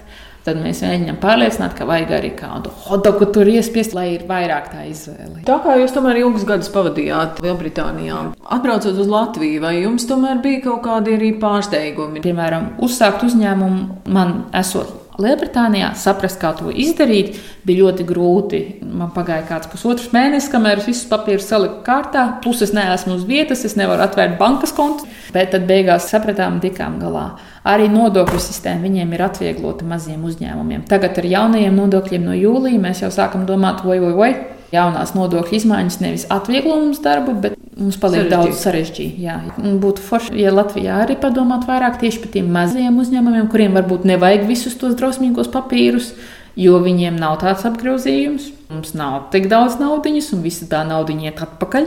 tad 0.49 0.61
mēs 0.63 0.83
mēģinām 0.85 1.19
pārliecināt, 1.23 1.75
ka 1.79 1.87
vajag 1.89 2.15
arī 2.19 2.33
kādu 2.39 2.73
hodoku 2.87 3.29
tur 3.35 3.49
iespiest, 3.53 3.95
lai 3.97 4.09
ir 4.17 4.27
vairāk 4.29 4.71
tā 4.73 4.85
izvēle. 4.89 5.45
Tā 5.49 5.59
kā 5.65 5.79
jūs 5.81 5.95
tomēr 5.97 6.23
ilgus 6.23 6.47
gadus 6.49 6.73
pavadījāt 6.75 7.43
Lielbritānijā, 7.45 8.23
atbraucot 8.59 9.03
uz 9.05 9.13
Latviju, 9.13 9.63
vai 9.65 9.75
jums 9.83 10.09
tomēr 10.09 10.41
bija 10.45 10.65
kaut 10.69 10.85
kādi 10.87 11.19
arī 11.19 11.35
pārsteigumi? 11.43 12.25
Piemēram, 12.25 12.73
uzsākt 12.85 13.27
uzņēmumu 13.29 14.09
man 14.15 14.41
esot 14.57 15.08
Lielbritānijā 15.19 15.89
saprast, 15.99 16.39
kā 16.39 16.53
to 16.55 16.71
izdarīt, 16.71 17.41
bija 17.67 17.89
ļoti 17.89 18.05
grūti. 18.07 18.61
Man 18.87 19.11
pagāja 19.11 19.43
kāds 19.49 19.67
pusotrs 19.73 20.13
mēnesis, 20.15 20.47
kamēr 20.53 20.79
es 20.79 20.87
visus 20.87 21.09
papīrus 21.11 21.49
saliku 21.51 21.81
kārtā. 21.83 22.23
Plus 22.45 22.63
es 22.63 22.71
neesmu 22.77 23.17
uz 23.17 23.25
vietas, 23.27 23.65
es 23.67 23.75
nevaru 23.81 24.05
atvērt 24.07 24.37
bankas 24.39 24.71
kontu. 24.77 25.09
Bet 25.35 25.51
tad 25.57 25.67
beigās 25.67 26.07
sapratām, 26.13 26.61
tikām 26.63 27.01
galā. 27.03 27.33
Arī 27.67 27.91
nodokļu 27.91 28.39
sistēma 28.45 28.87
viņiem 28.87 29.17
ir 29.17 29.27
atvieglota 29.27 29.89
maziem 29.91 30.23
uzņēmumiem. 30.29 30.87
Tagad 30.87 31.19
ar 31.19 31.27
jaunajiem 31.35 31.83
nodokļiem 31.83 32.31
no 32.31 32.39
jūlija 32.39 32.87
mēs 32.87 33.03
jau 33.03 33.11
sākam 33.11 33.43
domāt, 33.49 33.83
vai, 33.89 33.99
vai, 34.05 34.15
vai 34.15 34.31
jaunās 34.71 35.17
nodokļu 35.19 35.59
izmaiņas 35.59 35.99
nevis 36.05 36.29
atvieglo 36.31 36.79
mums 36.79 37.03
darbu, 37.03 37.35
bet 37.43 37.59
mums 37.79 37.99
paliek 38.01 38.27
sarežģī. 38.27 38.33
daudz 38.35 38.65
sarežģītāk. 38.65 39.61
Būtu 39.83 40.05
forši, 40.05 40.35
ja 40.43 40.53
Latvijā 40.55 41.03
arī 41.05 41.19
padomātu 41.21 41.71
vairāk 41.71 42.01
tieši 42.03 42.23
par 42.25 42.33
tiem 42.35 42.51
mazajiem 42.55 42.99
uzņēmumiem, 43.03 43.49
kuriem 43.53 43.79
varbūt 43.79 44.09
nevajag 44.09 44.47
visus 44.49 44.77
tos 44.81 44.99
drausmīgos 44.99 45.51
papīrus. 45.55 46.13
Jo 46.59 46.81
viņiem 46.83 47.15
nav 47.15 47.37
tāds 47.39 47.63
apgrozījums, 47.69 48.49
mums 48.73 48.91
nav 48.99 49.29
tik 49.31 49.47
daudz 49.47 49.77
naudas, 49.79 50.33
un 50.35 50.41
visa 50.43 50.67
tā 50.67 50.81
nauda 50.83 51.15
iet 51.15 51.39
atpakaļ. 51.45 51.87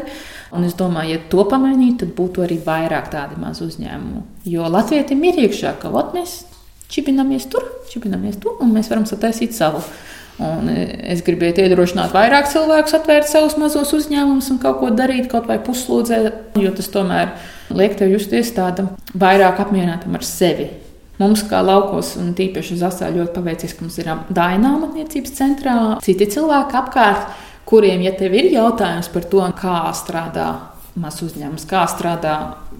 Un 0.55 0.63
es 0.63 0.77
domāju, 0.79 1.17
ja 1.17 1.23
to 1.31 1.43
pamainītu, 1.43 2.05
tad 2.05 2.13
būtu 2.15 2.45
arī 2.45 2.55
vairāk 2.63 3.11
tādu 3.11 3.35
mazu 3.41 3.67
uzņēmumu. 3.67 4.23
Jo 4.47 4.71
Latvijam 4.71 5.27
ir 5.27 5.43
iekšā, 5.43 5.75
ka 5.81 5.91
mēs 5.91 6.45
čipinamies 6.91 7.49
tur, 7.51 7.67
čipinamies 7.91 8.39
tur, 8.39 8.59
un 8.63 8.71
mēs 8.75 8.87
varam 8.91 9.03
sataisīt 9.09 9.55
savu. 9.55 9.83
Un 10.41 10.69
e, 10.73 10.85
es 11.13 11.21
gribēju 11.25 11.67
iedrošināt 11.67 12.13
vairāk 12.15 12.49
cilvēkus 12.49 12.95
atvērt 12.97 13.29
savus 13.29 13.57
mazos 13.61 13.91
uzņēmumus 13.93 14.49
un 14.53 14.61
kaut 14.63 14.79
ko 14.81 14.89
darīt, 14.95 15.27
kaut 15.29 15.45
vai 15.49 15.59
puslodzē, 15.61 16.21
jo 16.57 16.71
tas 16.77 16.89
tomēr 16.93 17.35
liek 17.77 17.93
tev 17.99 18.15
justies 18.15 18.49
tādam 18.55 18.89
vairāk 19.13 19.61
apmierinātam 19.61 20.17
ar 20.17 20.25
sevi. 20.25 20.71
Mums, 21.21 21.43
kā 21.45 21.59
laukos, 21.61 22.15
un 22.17 22.31
tīpaši 22.33 22.79
Zasā, 22.79 23.11
ļoti 23.13 23.35
paveicies, 23.35 23.75
ka 23.77 23.85
mums 23.85 23.99
ir 24.01 24.09
daina 24.33 24.73
amatniecības 24.79 25.35
centrā, 25.37 25.77
citi 26.01 26.25
cilvēki 26.33 26.79
apkārt, 26.79 27.29
kuriem, 27.69 28.01
ja 28.01 28.15
tev 28.17 28.33
ir 28.33 28.49
jautājums 28.55 29.11
par 29.13 29.29
to, 29.29 29.43
kā 29.61 29.83
strādā 29.93 30.47
mazs 30.99 31.23
uzņēmums, 31.23 31.63
kā 31.69 31.85
strādā 31.87 32.35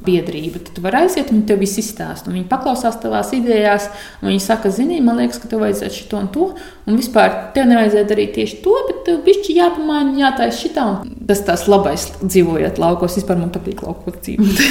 biedrība. 0.06 0.60
Tad 0.60 0.76
tu 0.76 0.84
vari 0.84 1.04
aiziet, 1.04 1.30
viņi 1.32 1.45
tev 1.47 1.62
viss 1.62 1.80
izstāsta. 1.80 2.32
Viņi 2.34 2.47
paklausās 2.50 2.97
tavās 3.02 3.32
idejās, 3.38 3.88
un 4.21 4.32
viņi 4.32 4.43
saka, 4.43 4.71
zini, 4.74 5.00
man 5.04 5.19
liekas, 5.21 5.39
ka 5.41 5.50
tev 5.52 5.62
vajadzētu 5.63 5.97
šito 5.97 6.19
un 6.19 6.30
to. 6.34 6.47
Un 6.89 6.97
vispār 6.97 7.54
tev 7.56 7.69
nevajadzētu 7.69 8.10
darīt 8.10 8.34
tieši 8.36 8.60
to, 8.65 8.74
bet 8.88 9.04
tev 9.08 9.19
bišķi 9.26 9.58
jāpamaina, 9.60 10.15
jātaisa 10.26 10.58
šitā. 10.58 10.86
Tas 11.30 11.43
tās 11.47 11.67
labais 11.71 12.08
dzīvojot 12.24 12.82
laukos. 12.82 13.19
Vispār 13.21 13.39
man 13.39 13.54
patīk 13.54 13.84
laukos 13.86 14.17
dzīvot. 14.26 14.63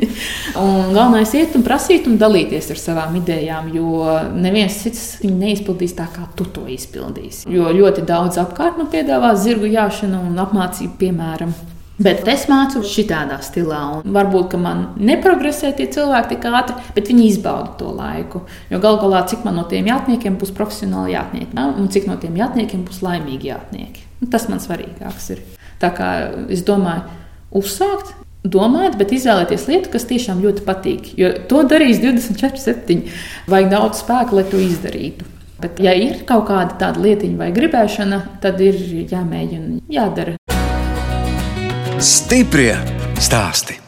un 0.62 0.92
galvenais 0.94 1.32
ir 1.34 1.46
iet 1.46 1.56
un 1.58 1.64
prasīt 1.66 2.06
un 2.10 2.20
dalīties 2.20 2.70
ar 2.74 2.82
savām 2.82 3.16
idejām, 3.22 3.72
jo 3.74 4.04
neviens 4.36 4.82
cits 4.84 5.06
viņu 5.24 5.40
neizpildīs 5.40 5.96
tā, 5.96 6.06
kā 6.12 6.28
tu 6.36 6.46
to 6.52 6.66
izpildīsi. 6.70 7.48
Jo 7.50 7.72
ļoti 7.74 8.04
daudz 8.06 8.38
apkārt 8.44 8.78
man 8.78 8.92
piedāvā 8.92 9.32
zirgu 9.40 9.72
jāšanu 9.72 10.20
un 10.28 10.44
apmācību, 10.44 10.94
piemēram. 11.00 11.56
Bet 11.96 12.26
es 12.28 12.42
mācu 12.50 12.82
šitādā 12.84 13.38
stilā, 13.40 13.78
un 13.96 14.12
varbūt 14.12 14.52
man 14.60 14.82
neprogresē 15.00 15.70
tie 15.78 15.86
cilvēki 15.88 16.34
tik 16.34 16.44
ātri, 16.50 16.76
bet 16.92 17.08
viņi 17.08 17.30
izbauda 17.30 17.72
to 17.80 17.92
laiku. 17.96 18.42
Jo 18.68 18.80
galu 18.82 19.00
galā, 19.00 19.22
cik 19.30 19.46
man 19.46 19.56
no 19.56 19.64
tiem 19.70 19.88
jātniekiem 19.88 20.36
būs 20.36 20.52
profesionāli 20.56 21.14
jātnieki, 21.14 21.56
un 21.56 21.88
cik 21.92 22.10
no 22.10 22.18
tiem 22.20 22.36
jātniekiem 22.36 22.84
būs 22.84 23.00
laimīgi 23.06 23.48
jātnieki. 23.48 24.04
Un 24.20 24.32
tas 24.32 24.44
man 24.52 24.60
svarīgāks 24.60 25.30
ir. 25.32 25.42
Tā 25.80 25.88
kā 25.96 26.10
es 26.52 26.64
domāju, 26.68 27.06
uzsākt, 27.56 28.12
domāt, 28.44 28.98
bet 29.00 29.14
izvēlēties 29.16 29.64
lietu, 29.70 29.92
kas 29.92 30.04
tiešām 30.10 30.44
ļoti 30.44 30.66
patīk. 30.68 31.14
Jo 31.16 31.32
to 31.48 31.64
darīs 31.68 32.02
24, 32.04 32.60
7. 32.60 33.00
Vajag 33.48 33.72
daudz 33.72 34.04
spēka, 34.04 34.36
lai 34.36 34.44
to 34.50 34.60
izdarītu. 34.60 35.32
Bet, 35.56 35.80
ja 35.80 35.94
ir 35.96 36.20
kaut 36.28 36.50
kāda 36.50 36.76
tāda 36.76 37.00
lietiņa 37.00 37.40
vai 37.40 37.48
gribēšana, 37.56 38.20
tad 38.44 38.60
ir 38.60 38.76
jāmēģina, 39.08 39.80
jādara. 39.88 40.36
Stiprie 41.96 42.74
stāsti. 43.16 43.85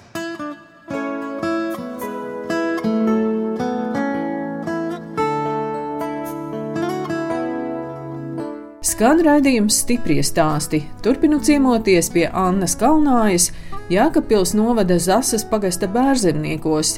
Skan 8.98 9.20
raidījums 9.22 9.76
stipri 9.84 10.16
stāsti. 10.26 10.80
Turpinu 11.04 11.36
ciemoties 11.46 12.08
pie 12.10 12.24
Annas 12.34 12.72
Kalnājas, 12.74 13.44
Jēkabpils 13.92 14.56
novada 14.58 14.96
Zasas 14.98 15.44
pagasta 15.46 15.86
bērzemniekos. 15.86 16.96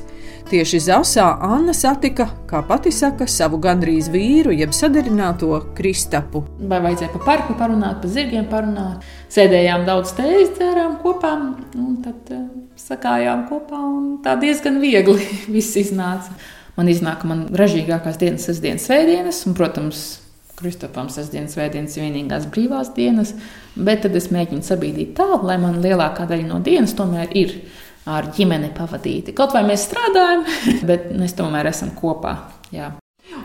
Tieši 0.49 0.81
Zasā 0.87 1.27
Anna 1.45 1.75
satika, 1.77 2.31
kā 2.49 2.63
pati 2.65 2.89
saka, 2.89 3.27
savu 3.29 3.59
gandrīz 3.61 4.09
vīru, 4.15 4.55
jeb 4.57 4.73
sadarināto 4.73 5.59
Kristapu. 5.77 6.41
Vai 6.73 6.79
vajadzēja 6.87 7.11
pa 7.19 7.21
parku 7.27 7.59
parunāt, 7.61 8.01
pa 8.01 8.15
zirgiem 8.17 8.49
parunāt? 8.49 9.05
Sēdējām 9.37 9.85
daudz 9.91 10.15
tējas, 10.17 10.55
dzērām 10.57 10.97
kopā, 11.05 11.35
un 11.77 12.01
tad 12.07 12.33
uh, 12.33 12.49
sakājām 12.81 13.45
kopā, 13.53 13.77
un 13.77 14.09
tā 14.25 14.39
diezgan 14.41 14.81
viegli 14.81 15.21
viss 15.59 15.77
iznāca. 15.85 16.33
Man 16.81 16.89
iznāk, 16.89 17.29
man 17.29 17.45
ražīgākās 17.53 18.17
dienas, 18.17 18.49
sestdienas, 18.49 18.89
svētdienas, 18.89 19.45
un, 19.45 19.61
protams, 19.61 20.09
Kristapam 20.61 21.09
sestdienas, 21.09 21.55
svētdienas 21.57 21.95
ir 21.97 22.05
vienīgās 22.05 22.47
brīvās 22.53 22.91
dienas, 22.93 23.33
bet 23.77 24.03
tad 24.05 24.17
es 24.19 24.29
mēģinu 24.35 24.65
sabīdīt 24.67 25.15
tā, 25.17 25.29
lai 25.41 25.57
man 25.63 25.79
lielākā 25.81 26.27
daļa 26.29 26.49
no 26.51 26.59
dienas 26.65 26.93
tomēr 26.99 27.33
ir 27.39 27.55
ar 28.11 28.29
ģimeni 28.37 28.69
pavadīti. 28.77 29.33
Kaut 29.37 29.55
vai 29.57 29.63
mēs 29.69 29.87
strādājam, 29.89 30.45
bet 30.91 31.09
mēs 31.17 31.37
tomēr 31.39 31.71
esam 31.73 31.95
kopā. 31.97 32.37
Jā. 32.77 32.93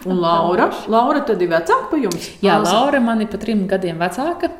Un 0.06 0.20
Laura, 0.20 0.68
Laura 0.92 1.22
tad 1.26 1.40
ir 1.42 1.54
vecāka 1.54 1.88
par 1.92 2.02
jums? 2.04 2.28
Jā, 2.44 2.58
Laura 2.64 3.00
man 3.04 3.24
ir 3.24 3.32
pat 3.32 3.46
trim 3.46 3.64
gadiem 3.70 4.02
vecāka. 4.02 4.52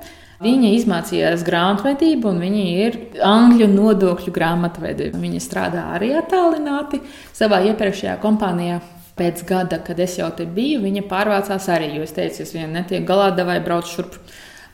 Viņa 0.46 0.72
izmācījās 0.76 1.46
grāmatvedību, 1.48 2.32
un 2.32 2.42
viņa 2.44 2.64
ir 2.86 2.98
angļu 3.24 3.70
nodokļu 3.72 4.34
grāmatvede. 4.36 5.14
Viņa 5.16 5.44
strādā 5.44 5.86
arī 5.96 6.12
attālināti 6.20 7.00
savā 7.36 7.62
iepriekšējā 7.72 8.18
kompānijā 8.24 8.82
pēc 9.20 9.46
gada, 9.48 9.80
kad 9.84 10.00
es 10.04 10.18
jau 10.20 10.28
te 10.36 10.46
biju, 10.46 10.82
viņa 10.84 11.06
pārvācās 11.12 11.70
arī. 11.72 11.94
Es 12.04 12.16
teicu, 12.16 12.44
es 12.44 12.54
vien 12.56 12.74
netiek 12.76 13.06
galā, 13.08 13.32
vai 13.48 13.60
braucu 13.64 13.94
šurp 13.94 14.18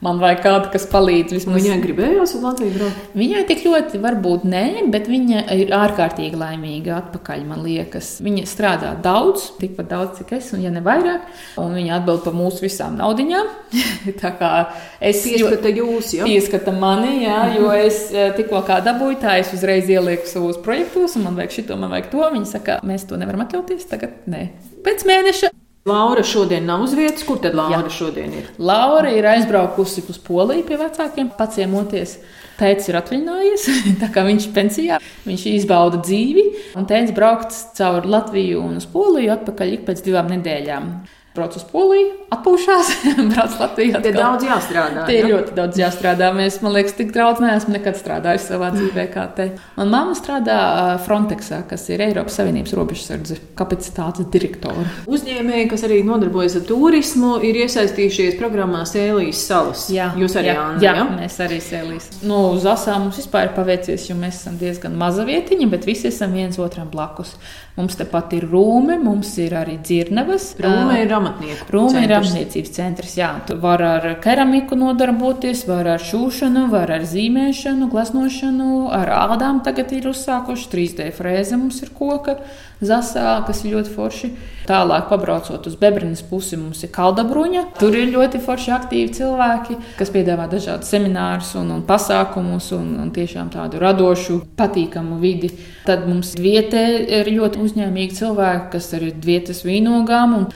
man 0.06 0.20
vajag 0.22 0.42
kādu, 0.44 0.70
kas 0.74 0.86
palīdz. 0.92 1.36
Vismaz. 1.38 1.62
Viņai 1.62 1.78
gribējās 1.84 2.34
uz 2.38 2.44
Latviju 2.46 2.74
braukt? 2.76 3.12
Viņai 3.18 3.44
tik 3.50 3.64
ļoti, 3.68 4.02
varbūt 4.02 4.46
nē, 4.50 4.64
bet 4.94 5.08
viņa 5.12 5.44
ir 5.58 5.74
ārkārtīgi 5.78 6.40
laimīga 6.40 6.98
atpakaļ, 6.98 7.46
man 7.50 7.62
liekas. 7.66 8.14
Viņa 8.26 8.48
strādā 8.50 8.94
daudz, 9.04 9.52
tikpat 9.62 9.92
daudz, 9.92 10.20
cik 10.20 10.34
es, 10.40 10.52
un 10.56 10.66
ja 10.66 10.74
ne 10.74 10.84
vairāk, 10.86 11.30
un 11.62 11.78
viņa 11.78 12.00
atbild 12.00 12.26
par 12.26 12.38
mūsu 12.38 12.66
visām 12.66 12.98
naudiņām. 13.00 13.54
tā 14.22 14.34
kā 14.40 14.52
es 15.00 15.24
pieskata 15.28 15.72
jūs, 15.78 16.16
jā? 16.18 16.28
Pieskata 16.28 16.74
mani, 16.76 17.22
jā, 17.26 17.40
jo 17.60 17.72
es 17.76 18.04
eh, 18.12 18.34
tikko 18.38 18.64
kā 18.68 18.82
dabūju, 18.86 19.22
tā 19.22 19.38
es 19.44 19.54
uzreiz 19.56 19.90
ielieku 19.92 20.30
savos 20.30 20.60
projektos, 20.66 21.18
un 21.18 21.30
man 21.30 21.40
vajag 21.40 21.60
šito, 21.62 21.80
man 21.80 21.94
vajag 21.94 22.12
to. 22.14 22.28
Viņa 22.32 22.54
saka, 22.58 22.82
mēs 22.88 23.08
to 23.10 23.22
nevaram 23.22 23.46
atļauties 23.46 23.90
tagad, 23.92 24.22
nē. 24.32 24.48
Pēc 24.82 25.06
mēneša 25.06 25.52
Laura 25.86 26.22
šodien 26.24 26.66
nav 26.66 26.84
uz 26.86 26.94
vietas. 26.94 27.24
Kur 27.26 27.40
tad 27.42 27.56
Laura 27.58 27.88
Jā. 27.88 27.94
šodien 27.96 28.34
ir? 28.38 28.50
Laura 28.62 29.10
ir 29.10 29.26
aizbraukusi 29.26 30.04
uz 30.14 30.20
Poliju 30.22 30.66
pie 30.68 30.78
vecākiem, 30.78 31.32
paciemoties. 31.38 32.20
Tēvs 32.60 32.90
ir 32.92 32.98
atvaļinājies, 33.00 33.64
tā 34.04 34.12
kā 34.14 34.22
viņš 34.28 34.46
ir 34.46 34.54
pensijā. 34.54 35.00
Viņš 35.26 35.48
izbauda 35.56 36.04
dzīvi, 36.06 36.44
un 36.78 36.86
tēvs 36.86 37.16
braukt 37.18 37.58
cauri 37.80 38.14
Latviju 38.14 38.62
un 38.62 38.78
uz 38.78 38.86
Poliju 38.94 39.34
atpakaļ 39.34 39.74
ik 39.80 39.88
pēc 39.90 40.06
divām 40.06 40.30
nedēļām. 40.36 40.92
Brauc 41.36 41.56
uz 41.56 41.64
Poliju, 41.72 42.10
atpūšās, 42.32 42.90
brauc 43.32 43.54
Latvijā. 43.62 44.02
Tie 44.04 44.12
daudz 44.16 44.44
jāstrādā. 44.44 45.06
Tie 45.08 45.22
ja? 45.22 45.30
ļoti 45.32 45.56
daudz 45.56 45.80
jāstrādā. 45.80 46.32
Mēs, 46.36 46.58
man 46.64 46.76
liekas, 46.76 46.96
tik 46.98 47.14
daudz 47.16 47.40
neesmu 47.44 47.76
nekad 47.78 47.96
strādājis 48.00 48.50
savā 48.52 48.72
dzīvē 48.76 49.06
kā 49.14 49.26
te. 49.38 49.48
Man 49.78 49.94
mamma 49.94 50.16
strādā 50.18 50.58
Frontexā, 51.06 51.62
kas 51.70 51.88
ir 51.92 52.04
Eiropas 52.04 52.36
Savienības 52.40 52.76
robežsardze 52.76 53.40
kapacitātes 53.60 54.28
direktora. 54.34 54.84
Uzņēmēji, 55.12 55.70
kas 55.72 55.86
arī 55.88 56.02
nodarbojas 56.08 56.60
ar 56.60 56.68
turismu, 56.68 57.38
ir 57.48 57.62
iesaistījušies 57.64 58.36
programmā 58.42 58.84
Sēlijas 58.90 59.46
salas. 59.48 59.88
Jā, 59.94 60.12
Jūs 60.20 60.36
arī, 60.40 60.52
jā, 60.52 60.60
Anna, 60.68 60.84
jā, 60.84 60.96
ja? 61.00 61.08
mēs 61.16 61.40
arī 61.48 61.62
sēlīs. 61.64 62.12
Nu, 62.28 62.44
uz 62.58 62.68
asām 62.68 63.08
mums 63.08 63.20
vispār 63.22 63.48
ir 63.48 63.56
paveicies, 63.56 64.10
jo 64.12 64.20
mēs 64.20 64.44
esam 64.44 64.60
diezgan 64.60 65.00
maza 65.00 65.24
vietiņa, 65.28 65.72
bet 65.72 65.88
visi 65.88 66.12
esam 66.12 66.36
viens 66.36 66.60
otram 66.60 66.92
blakus. 66.92 67.38
Mums 67.78 67.96
tepat 67.96 68.34
ir 68.36 68.50
rūme, 68.52 68.98
mums 69.00 69.32
ir 69.40 69.56
arī 69.56 69.78
dzirnavas. 69.80 70.52
Rūma 70.60 71.00
ir 71.00 71.08
amatnieku. 71.22 71.70
Rūma 71.72 72.04
ir 72.04 72.16
apniecības 72.18 72.74
centrs. 72.76 73.16
Jā, 73.20 73.32
tu 73.48 73.56
var 73.62 73.84
ar 73.86 74.08
keramiku 74.24 74.76
nodarboties, 74.80 75.64
var 75.70 75.94
ar 75.96 76.04
šūšanu, 76.04 76.68
var 76.74 76.92
ar 76.98 77.06
zīmēšanu, 77.08 77.88
gleznošanu, 77.94 78.72
ar 78.98 79.14
ādām. 79.22 79.64
Tagad 79.66 79.94
ir 79.96 80.12
uzsākuši 80.12 80.70
3D 80.74 81.12
frēze, 81.16 81.60
mums 81.62 81.82
ir 81.86 81.94
koka 81.96 82.40
zasā, 82.82 83.38
kas 83.46 83.62
ir 83.64 83.76
ļoti 83.76 83.94
forši. 83.94 84.32
Tālāk, 84.66 85.08
pabraucot 85.10 85.66
uz 85.68 85.76
Bebrinas 85.80 86.22
pusi, 86.26 86.58
mums 86.58 86.84
ir 86.86 86.92
Kaldabruņa. 86.94 87.64
Tur 87.80 87.96
ir 87.98 88.12
ļoti 88.14 88.42
forši 88.46 88.74
aktīvi 88.76 89.14
cilvēki, 89.18 89.78
kas 89.98 90.12
piedāvā 90.14 90.46
dažādus 90.52 90.92
seminārus 90.94 91.54
un, 91.60 91.72
un 91.76 91.82
pasākumus 91.88 92.72
un, 92.78 92.92
un 93.02 93.10
tiešām 93.14 93.50
tādu 93.54 93.82
radošu, 93.82 94.42
patīkamu 94.60 95.18
vidi. 95.22 95.52
Tad 95.86 96.06
mums 96.06 96.36
vietē 96.38 96.84
ir 97.20 97.32
ļoti 97.34 97.62
uzņēmīgi 97.66 98.18
cilvēki, 98.22 98.70
kas 98.76 98.92
ir 98.98 99.08
vietas 99.26 99.64
vīnogām 99.66 100.38
un 100.38 100.48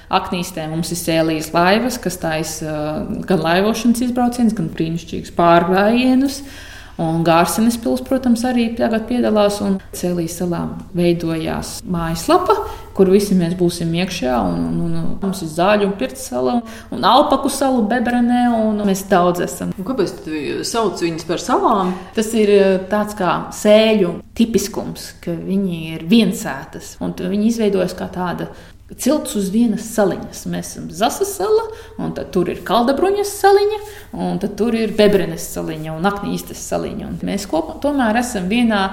aknīstē. 0.56 0.70
Mums 0.70 0.92
ir 0.92 1.00
sēlijas 1.00 1.52
laivas, 1.54 1.98
kas 2.02 2.18
taisa 2.18 2.66
uh, 2.66 3.26
gan 3.28 3.42
laivošanas 3.44 4.02
izbraucienus, 4.06 4.56
gan 4.56 4.70
brīnišķīgus 4.72 5.36
pārgājienus. 5.36 6.42
Un 6.96 7.26
Gārsenes 7.28 7.76
pilsēta, 7.84 8.08
protams, 8.08 8.46
arī 8.48 8.70
tagad 8.78 9.04
piedalās. 9.10 9.58
Cēlīs 9.92 10.38
salā 10.40 10.62
veidojās 10.96 11.82
mājaslapa, 11.84 12.56
kur 12.96 13.10
visi 13.12 13.36
mēs 13.36 13.58
būsim 13.60 13.92
iekšā. 14.00 14.32
Un, 14.48 14.62
un, 14.80 14.94
un, 15.02 15.10
mums 15.20 15.42
ir 15.44 15.50
zāļu 15.52 15.90
un 15.90 15.98
pirts 16.00 16.24
sala, 16.30 16.62
un 16.96 17.04
alpaku 17.04 17.52
salu 17.52 17.82
Bebrenē, 17.92 18.46
un 18.56 18.80
mēs 18.88 19.04
daudz 19.12 19.44
esam. 19.44 19.74
Un 19.76 19.90
Kāpēc 19.90 20.14
tad 20.22 20.64
sauc 20.72 21.04
viņus 21.04 21.28
par 21.28 21.44
salām? 21.44 21.92
Tas 22.16 22.32
ir 22.32 22.54
eh, 22.56 22.78
tāds 22.88 23.18
kā 23.20 23.34
sēļu 23.60 24.14
tipiskums, 24.40 25.18
ka 25.20 25.36
viņi 25.36 25.82
ir 25.98 26.08
viensētas, 26.08 26.96
un 27.04 27.12
tu- 27.12 27.28
viņi 27.28 27.52
izveidojas 27.52 27.98
kā 28.00 28.08
tāda. 28.08 28.48
Cilts 28.94 29.34
uz 29.34 29.48
vienas 29.50 29.88
saliņas. 29.96 30.44
Mēs 30.54 30.76
esam 30.76 30.90
Zasas 30.94 31.32
sala, 31.40 31.64
un 31.98 32.12
tad 32.14 32.30
tur 32.36 32.52
ir 32.54 32.62
Kaldabruņas 32.68 33.32
saliņa, 33.42 33.80
un 34.22 34.38
tad 34.44 34.54
tur 34.60 34.78
ir 34.78 34.94
Bebrenes 34.94 35.48
saliņa 35.56 35.96
un 35.96 36.06
Aknīstes 36.06 36.62
saliņa. 36.70 37.08
Un 37.10 37.18
mēs 37.26 37.48
kopā 37.50 37.80
tomēr 37.82 38.22
esam 38.22 38.46
vienā 38.52 38.84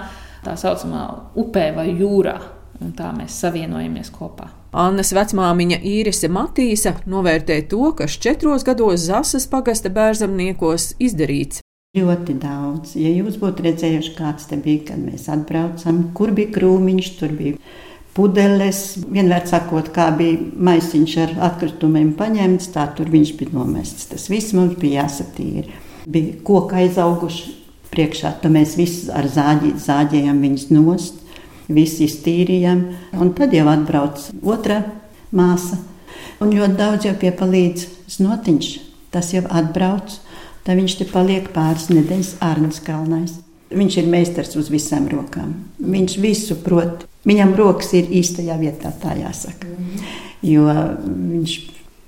tā 0.46 0.56
saucamā 0.56 1.04
upē 1.36 1.68
vai 1.76 1.90
jūrā, 1.92 2.38
un 2.80 2.96
tā 2.96 3.12
mēs 3.18 3.36
savienojamies 3.44 4.08
kopā. 4.16 4.48
Annas 4.72 5.12
vecmāmiņa 5.12 5.82
Īrise 5.84 6.32
Matīsa 6.32 6.94
novērtē 7.04 7.60
to, 7.68 7.92
kas 7.98 8.16
četros 8.16 8.64
gados 8.64 9.04
Zasas 9.04 9.44
pagasta 9.44 9.92
bērzemniekos 9.92 10.94
izdarīts. 11.04 11.60
Ļoti 11.92 12.38
daudz. 12.40 12.94
Ja 12.96 13.10
jūs 13.12 13.36
būtu 13.36 13.66
redzējuši, 13.66 14.14
kāds 14.16 14.48
te 14.48 14.56
bija, 14.56 14.86
kad 14.88 15.04
mēs 15.04 15.28
atbraucām, 15.28 16.06
kur 16.16 16.32
bija 16.32 16.48
krūmiņš, 16.54 17.10
tur 17.18 17.36
bija 17.36 17.60
pudeles. 18.16 18.82
Vienmēr 19.12 19.46
sakot, 19.48 19.90
kā 19.94 20.10
bija 20.16 20.40
maisiņš 20.68 21.16
ar 21.24 21.34
atkritumiem 21.50 22.12
paņemts, 22.18 22.70
tā 22.74 22.86
tur 22.96 23.10
viņš 23.12 23.34
bija 23.38 23.56
nomests. 23.56 24.08
Tas 24.12 24.28
viss 24.32 24.54
mums 24.56 24.76
bija 24.80 25.02
jāsatīra. 25.02 25.68
Bija 26.12 26.38
koki 26.46 26.82
aizauguši 26.82 27.54
priekšā, 27.92 28.34
tad 28.42 28.54
mēs 28.54 28.74
visi 28.78 29.10
ar 29.12 29.28
zāģi, 29.30 29.74
zāģējām 29.84 30.40
viņus 30.42 30.68
nost, 30.72 31.20
visi 31.72 32.08
iztīrījām. 32.08 32.84
Un 33.20 33.32
tad 33.38 33.54
jau 33.56 33.68
atbrauc 33.70 34.28
otra 34.42 34.82
māsa. 35.32 35.78
Un 36.42 36.50
ļoti 36.56 36.78
daudz 36.78 37.06
jau 37.06 37.14
piepalīdz 37.20 37.86
znotiņš. 38.16 38.72
Tas 39.12 39.28
jau 39.34 39.44
atbrauc, 39.52 40.16
tad 40.64 40.78
viņš 40.80 40.98
te 40.98 41.06
paliek 41.10 41.50
pāris 41.54 41.90
nedēļas 41.92 42.36
Arnēs 42.42 42.80
Kalnais. 42.84 43.36
Viņš 43.72 43.98
ir 44.00 44.08
meistars 44.12 44.56
uz 44.60 44.68
visām 44.72 45.06
rokām. 45.12 45.54
Viņš 45.80 46.18
visu 46.20 46.58
prot. 46.64 47.06
Viņam 47.28 47.54
rokas 47.58 47.92
ir 47.94 48.10
īstajā 48.18 48.56
vietā, 48.58 48.90
tā 49.02 49.14
jāsaka. 49.20 49.68
Jo 50.42 50.66
viņš 50.66 51.58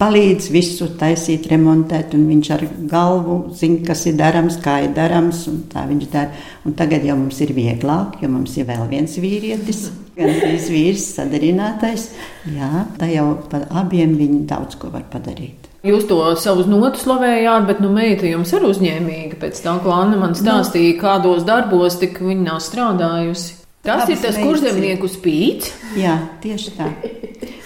palīdz 0.00 0.48
visu 0.53 0.88
taisīt, 0.98 1.46
remontēt, 1.53 2.16
un 2.16 2.24
viņš 2.29 2.50
ar 2.57 2.64
galvu 2.90 3.37
zina, 3.57 3.83
kas 3.87 4.05
ir 4.11 4.16
darāms, 4.18 4.59
kā 4.62 4.81
ir 4.85 4.94
darāms. 4.96 5.44
un 5.50 5.62
Tā 5.70 5.87
viņš 5.88 6.09
dara. 6.12 6.44
Un 6.66 6.74
tagad 6.79 7.05
jau 7.07 7.16
mums 7.18 7.40
ir 7.44 7.55
vieglāk, 7.55 8.18
jo 8.22 8.31
mums 8.33 8.57
ir 8.59 8.66
vēl 8.68 8.88
viens 8.90 9.14
vīrietis, 9.20 9.87
gan 10.18 10.35
trīs 10.40 10.66
vīrs, 10.72 11.07
sadarinātais. 11.18 12.11
Jā, 12.50 12.87
tā 12.98 13.11
jau 13.12 13.29
par 13.50 13.68
abiem 13.70 14.16
viņi 14.18 14.44
daudz 14.50 14.81
ko 14.81 14.90
var 14.94 15.07
padarīt. 15.12 15.70
Jūs 15.85 16.07
to 16.09 16.16
savus 16.40 16.64
notu 16.64 16.96
slavējāt, 16.96 17.66
bet 17.68 17.81
nu, 17.85 17.90
meita 17.92 18.24
jums 18.24 18.55
ir 18.57 18.64
uzņēmīga. 18.64 19.37
Pēc 19.42 19.59
tam, 19.61 19.83
ko 19.85 19.92
Anna 19.92 20.16
man 20.16 20.33
stāstīja, 20.38 20.96
kādos 21.03 21.44
darbos 21.44 21.98
tik 22.00 22.22
viņa 22.24 22.46
nav 22.46 22.62
strādājusi. 22.64 23.63
Tas 23.85 24.09
ir 24.09 24.14
Abas 24.16 24.23
tas 24.25 24.37
ir. 24.38 24.44
kurzemnieku 24.47 25.09
spīts. 25.12 25.70
Jā, 26.01 26.14
tieši 26.42 26.70
tā. 26.79 26.87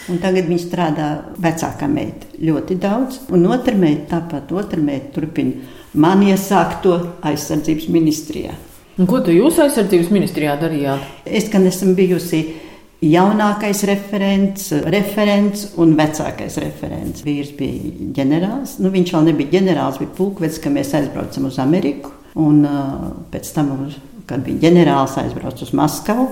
Un 0.09 0.18
tagad 0.18 0.48
viņa 0.48 0.62
strādā 0.64 1.09
vecākā 1.38 1.87
meita 1.92 2.26
ļoti 2.42 2.78
daudz, 2.81 3.18
un 3.31 3.44
otra 3.52 3.74
meita 3.76 4.16
tāpat, 4.16 4.50
otra 4.57 4.81
meita 4.81 5.12
turpina 5.14 5.52
man 5.94 6.22
iesākt 6.24 6.81
to 6.83 6.94
aizsardzības 7.22 7.88
ministrijā. 7.92 8.54
Un 8.98 9.07
ko 9.07 9.20
tu 9.22 9.31
jūs 9.31 9.61
aizsardzības 9.62 10.09
ministrijā 10.11 10.57
darījāt? 10.59 11.04
Es 11.28 11.46
gan 11.52 11.66
esmu 11.68 11.92
bijusi 11.94 12.40
jaunākais 13.04 13.85
referents, 13.87 14.72
referents 14.90 15.68
un 15.78 15.92
vecākais 15.98 16.57
referents. 16.64 17.22
Vīrs 17.22 17.52
bija 17.59 17.92
ģenerālis. 18.16 18.78
Nu, 18.83 18.90
viņš 18.90 19.12
vēl 19.14 19.28
nebija 19.31 19.52
ģenerālis, 19.59 20.00
bija 20.02 20.16
pulkvedis, 20.18 20.59
ka 20.64 20.72
mēs 20.74 20.94
aizbraucam 20.98 21.46
uz 21.46 21.61
Ameriku. 21.62 22.11
Un 22.38 22.64
uh, 22.66 23.12
pēc 23.33 23.52
tam, 23.54 23.70
uz- 23.87 24.00
kad 24.29 24.45
bija 24.45 24.69
ģenerālis, 24.69 25.17
aizbraucu 25.23 25.64
uz 25.64 25.75
Maskavu. 25.77 26.29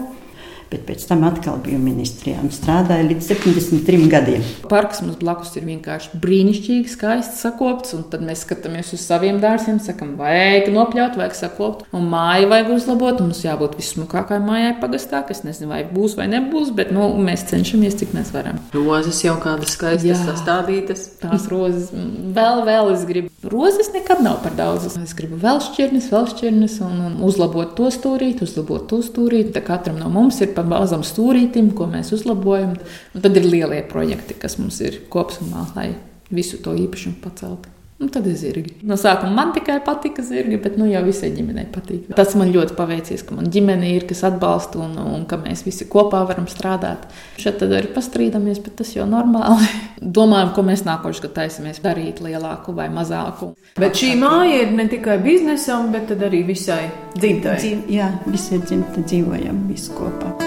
Bet 0.70 0.82
pēc 0.88 1.04
tam 1.06 1.22
atkal 1.28 1.60
biju 1.62 1.78
ministrijā 1.78 2.40
un 2.42 2.50
strādāju 2.50 3.06
līdz 3.12 3.28
73 3.30 4.08
gadiem. 4.10 4.42
Parks 4.66 4.98
mums 5.04 5.18
blakus 5.20 5.52
ir 5.54 5.66
vienkārši 5.68 6.18
brīnišķīgi, 6.22 6.90
skaisti 6.90 7.38
sakopts. 7.38 7.94
un 7.94 8.02
Tad 8.10 8.24
mēs 8.26 8.42
skatāmies 8.42 8.90
uz 8.96 9.04
saviem 9.06 9.38
dārziem, 9.42 9.78
sakām, 9.82 10.16
vajag 10.18 10.72
nopļaut, 10.74 11.14
vajag 11.20 11.36
sakopt, 11.38 11.86
un 11.94 12.08
māju 12.10 12.50
vajag 12.50 12.72
uzlabot. 12.78 13.20
un 13.22 13.30
Mums 13.30 13.44
jābūt 13.44 13.76
vismukākajai 13.78 14.42
mājai 14.42 14.74
pagastā, 14.82 15.22
kas 15.26 15.44
nezinu, 15.46 15.70
vai 15.70 15.82
būs 15.86 16.16
vai 16.18 16.26
nebūs, 16.30 16.72
bet 16.74 16.90
nu, 16.94 17.08
mēs 17.22 17.46
cenšamies, 17.50 17.98
cik 18.02 18.14
mēs 18.16 18.32
varam. 18.34 18.58
Rozes 18.74 19.22
jau 19.22 19.36
kādas 19.42 19.74
skaistas 19.76 20.08
Jā. 20.08 20.18
sastādītas. 20.30 21.06
Tās 21.22 21.46
rozes, 21.50 21.92
vēl, 21.92 22.62
vēl 22.66 22.92
es 22.94 23.06
gribu. 23.06 23.30
Rozes 23.46 23.92
nekad 23.94 24.22
nav 24.24 24.40
par 24.42 24.56
daudz. 24.58 24.88
Es 24.98 25.14
gribu 25.18 25.38
vēl 25.42 25.60
šķirnes, 25.62 26.10
vēl 26.10 26.30
šķirnes, 26.32 26.78
un, 26.86 27.00
un 27.10 27.16
uzlabot 27.26 27.74
to 27.78 27.90
stūrīti, 27.94 28.46
uzlabot 28.46 28.88
to 28.90 29.02
stūrīti. 29.04 29.52
Tā 29.54 29.62
katram 29.66 30.00
no 30.00 30.10
mums 30.12 30.40
ir 30.42 30.55
pa 30.56 30.64
mazam 30.66 31.04
stūrītim, 31.06 31.70
ko 31.76 31.88
mēs 31.92 32.12
uzlabojam. 32.16 32.74
Un 33.14 33.24
tad 33.24 33.38
ir 33.38 33.46
lielie 33.46 33.84
projekti, 33.88 34.38
kas 34.40 34.58
mums 34.60 34.80
ir 34.84 35.02
kopumā, 35.12 35.68
lai 35.76 35.90
visu 36.32 36.60
to 36.62 36.74
īpašumu 36.76 37.20
paceltu. 37.22 37.76
Un 37.96 38.10
tad 38.12 38.26
ir 38.28 38.34
zirgi. 38.36 38.74
No 38.84 38.98
sākuma 39.00 39.32
man 39.32 39.54
tikai 39.56 39.78
patika 39.84 40.20
zirgi, 40.24 40.58
bet 40.60 40.74
nu 40.76 40.84
jau 40.90 41.00
visai 41.06 41.30
ģimenei 41.32 41.64
patīk. 41.72 42.10
Tas 42.18 42.34
man 42.36 42.50
ļoti 42.52 42.74
paveicies, 42.76 43.22
ka 43.24 43.36
man 43.38 43.48
ģimene 43.52 43.88
ir, 43.88 44.04
kas 44.10 44.20
atbalsta 44.28 44.82
un, 44.84 44.98
un 45.00 45.22
ka 45.28 45.38
mēs 45.40 45.64
visi 45.64 45.86
kopā 45.88 46.20
varam 46.28 46.44
strādāt. 46.50 47.06
Šeit 47.40 47.56
tad 47.62 47.72
arī 47.72 47.88
pastrīdamies, 47.94 48.60
bet 48.66 48.76
tas 48.82 48.90
jau 48.92 49.06
normāli. 49.08 49.70
Domājam, 50.18 50.52
ko 50.52 50.66
mēs 50.68 50.84
nākošais 50.84 51.24
gads 51.24 51.38
taisamies 51.38 51.80
darīt 51.84 52.20
lielāku 52.20 52.74
vai 52.76 52.90
mazāku. 52.92 53.54
Bet 53.80 53.96
šī 53.96 54.12
māja 54.20 54.66
ir 54.66 54.74
ne 54.76 54.84
tikai 54.92 55.16
biznesam, 55.24 55.88
bet 55.94 56.10
tad 56.12 56.26
arī 56.28 56.42
visai 56.52 56.82
dzimtai. 57.16 57.56
Dzīv, 57.64 57.88
jā, 57.96 58.10
visi 58.28 58.58
ir 58.58 58.68
dzimti, 58.68 59.06
dzīvojam 59.08 59.64
visi 59.72 59.96
kopā. 59.96 60.45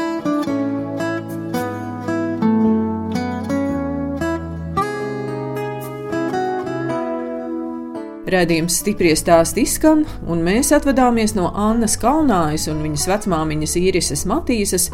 Radījums 8.30 8.76
stipri 8.82 9.10
stāst 9.18 9.58
izskan, 9.58 10.04
un 10.30 10.44
mēs 10.46 10.70
atvadāmies 10.76 11.32
no 11.34 11.48
Annas 11.58 11.96
Kalnājas 11.98 12.68
un 12.70 12.84
viņas 12.86 13.08
vecmāmiņas 13.10 13.74
īrises 13.80 14.26
Matīsas, 14.30 14.90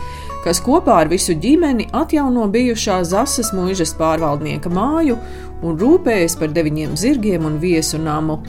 kas 0.46 0.62
kopā 0.64 1.02
ar 1.04 1.12
visu 1.12 1.36
ģimeni 1.44 1.90
atjauno 1.96 2.46
bijušā 2.54 3.02
Zasas 3.10 3.52
mūžas 3.56 3.92
pārvaldnieka 4.00 4.72
māju 4.72 5.18
un 5.66 5.76
rūpējas 5.82 6.38
par 6.40 6.54
deviņiem 6.56 6.96
zirgiem 7.00 7.50
un 7.50 7.60
viesu 7.60 8.00
namu. 8.00 8.40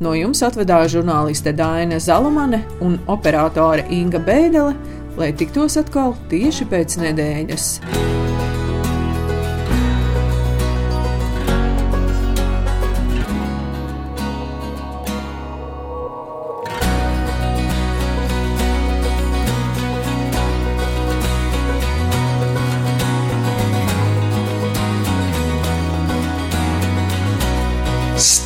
No 0.00 0.14
jums 0.16 0.40
atvedās 0.46 0.94
žurnāliste 0.94 1.52
Dāna 1.52 2.00
Zalamane 2.00 2.62
un 2.80 2.96
operātore 3.12 3.84
Inga 3.92 4.22
Bēdele, 4.24 4.72
lai 5.20 5.34
tiktos 5.36 5.76
atkal 5.82 6.16
tieši 6.32 6.70
pēc 6.70 6.96
nedēļas. 7.04 7.68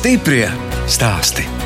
Stiprie 0.05 0.45
stāsti. 0.85 1.64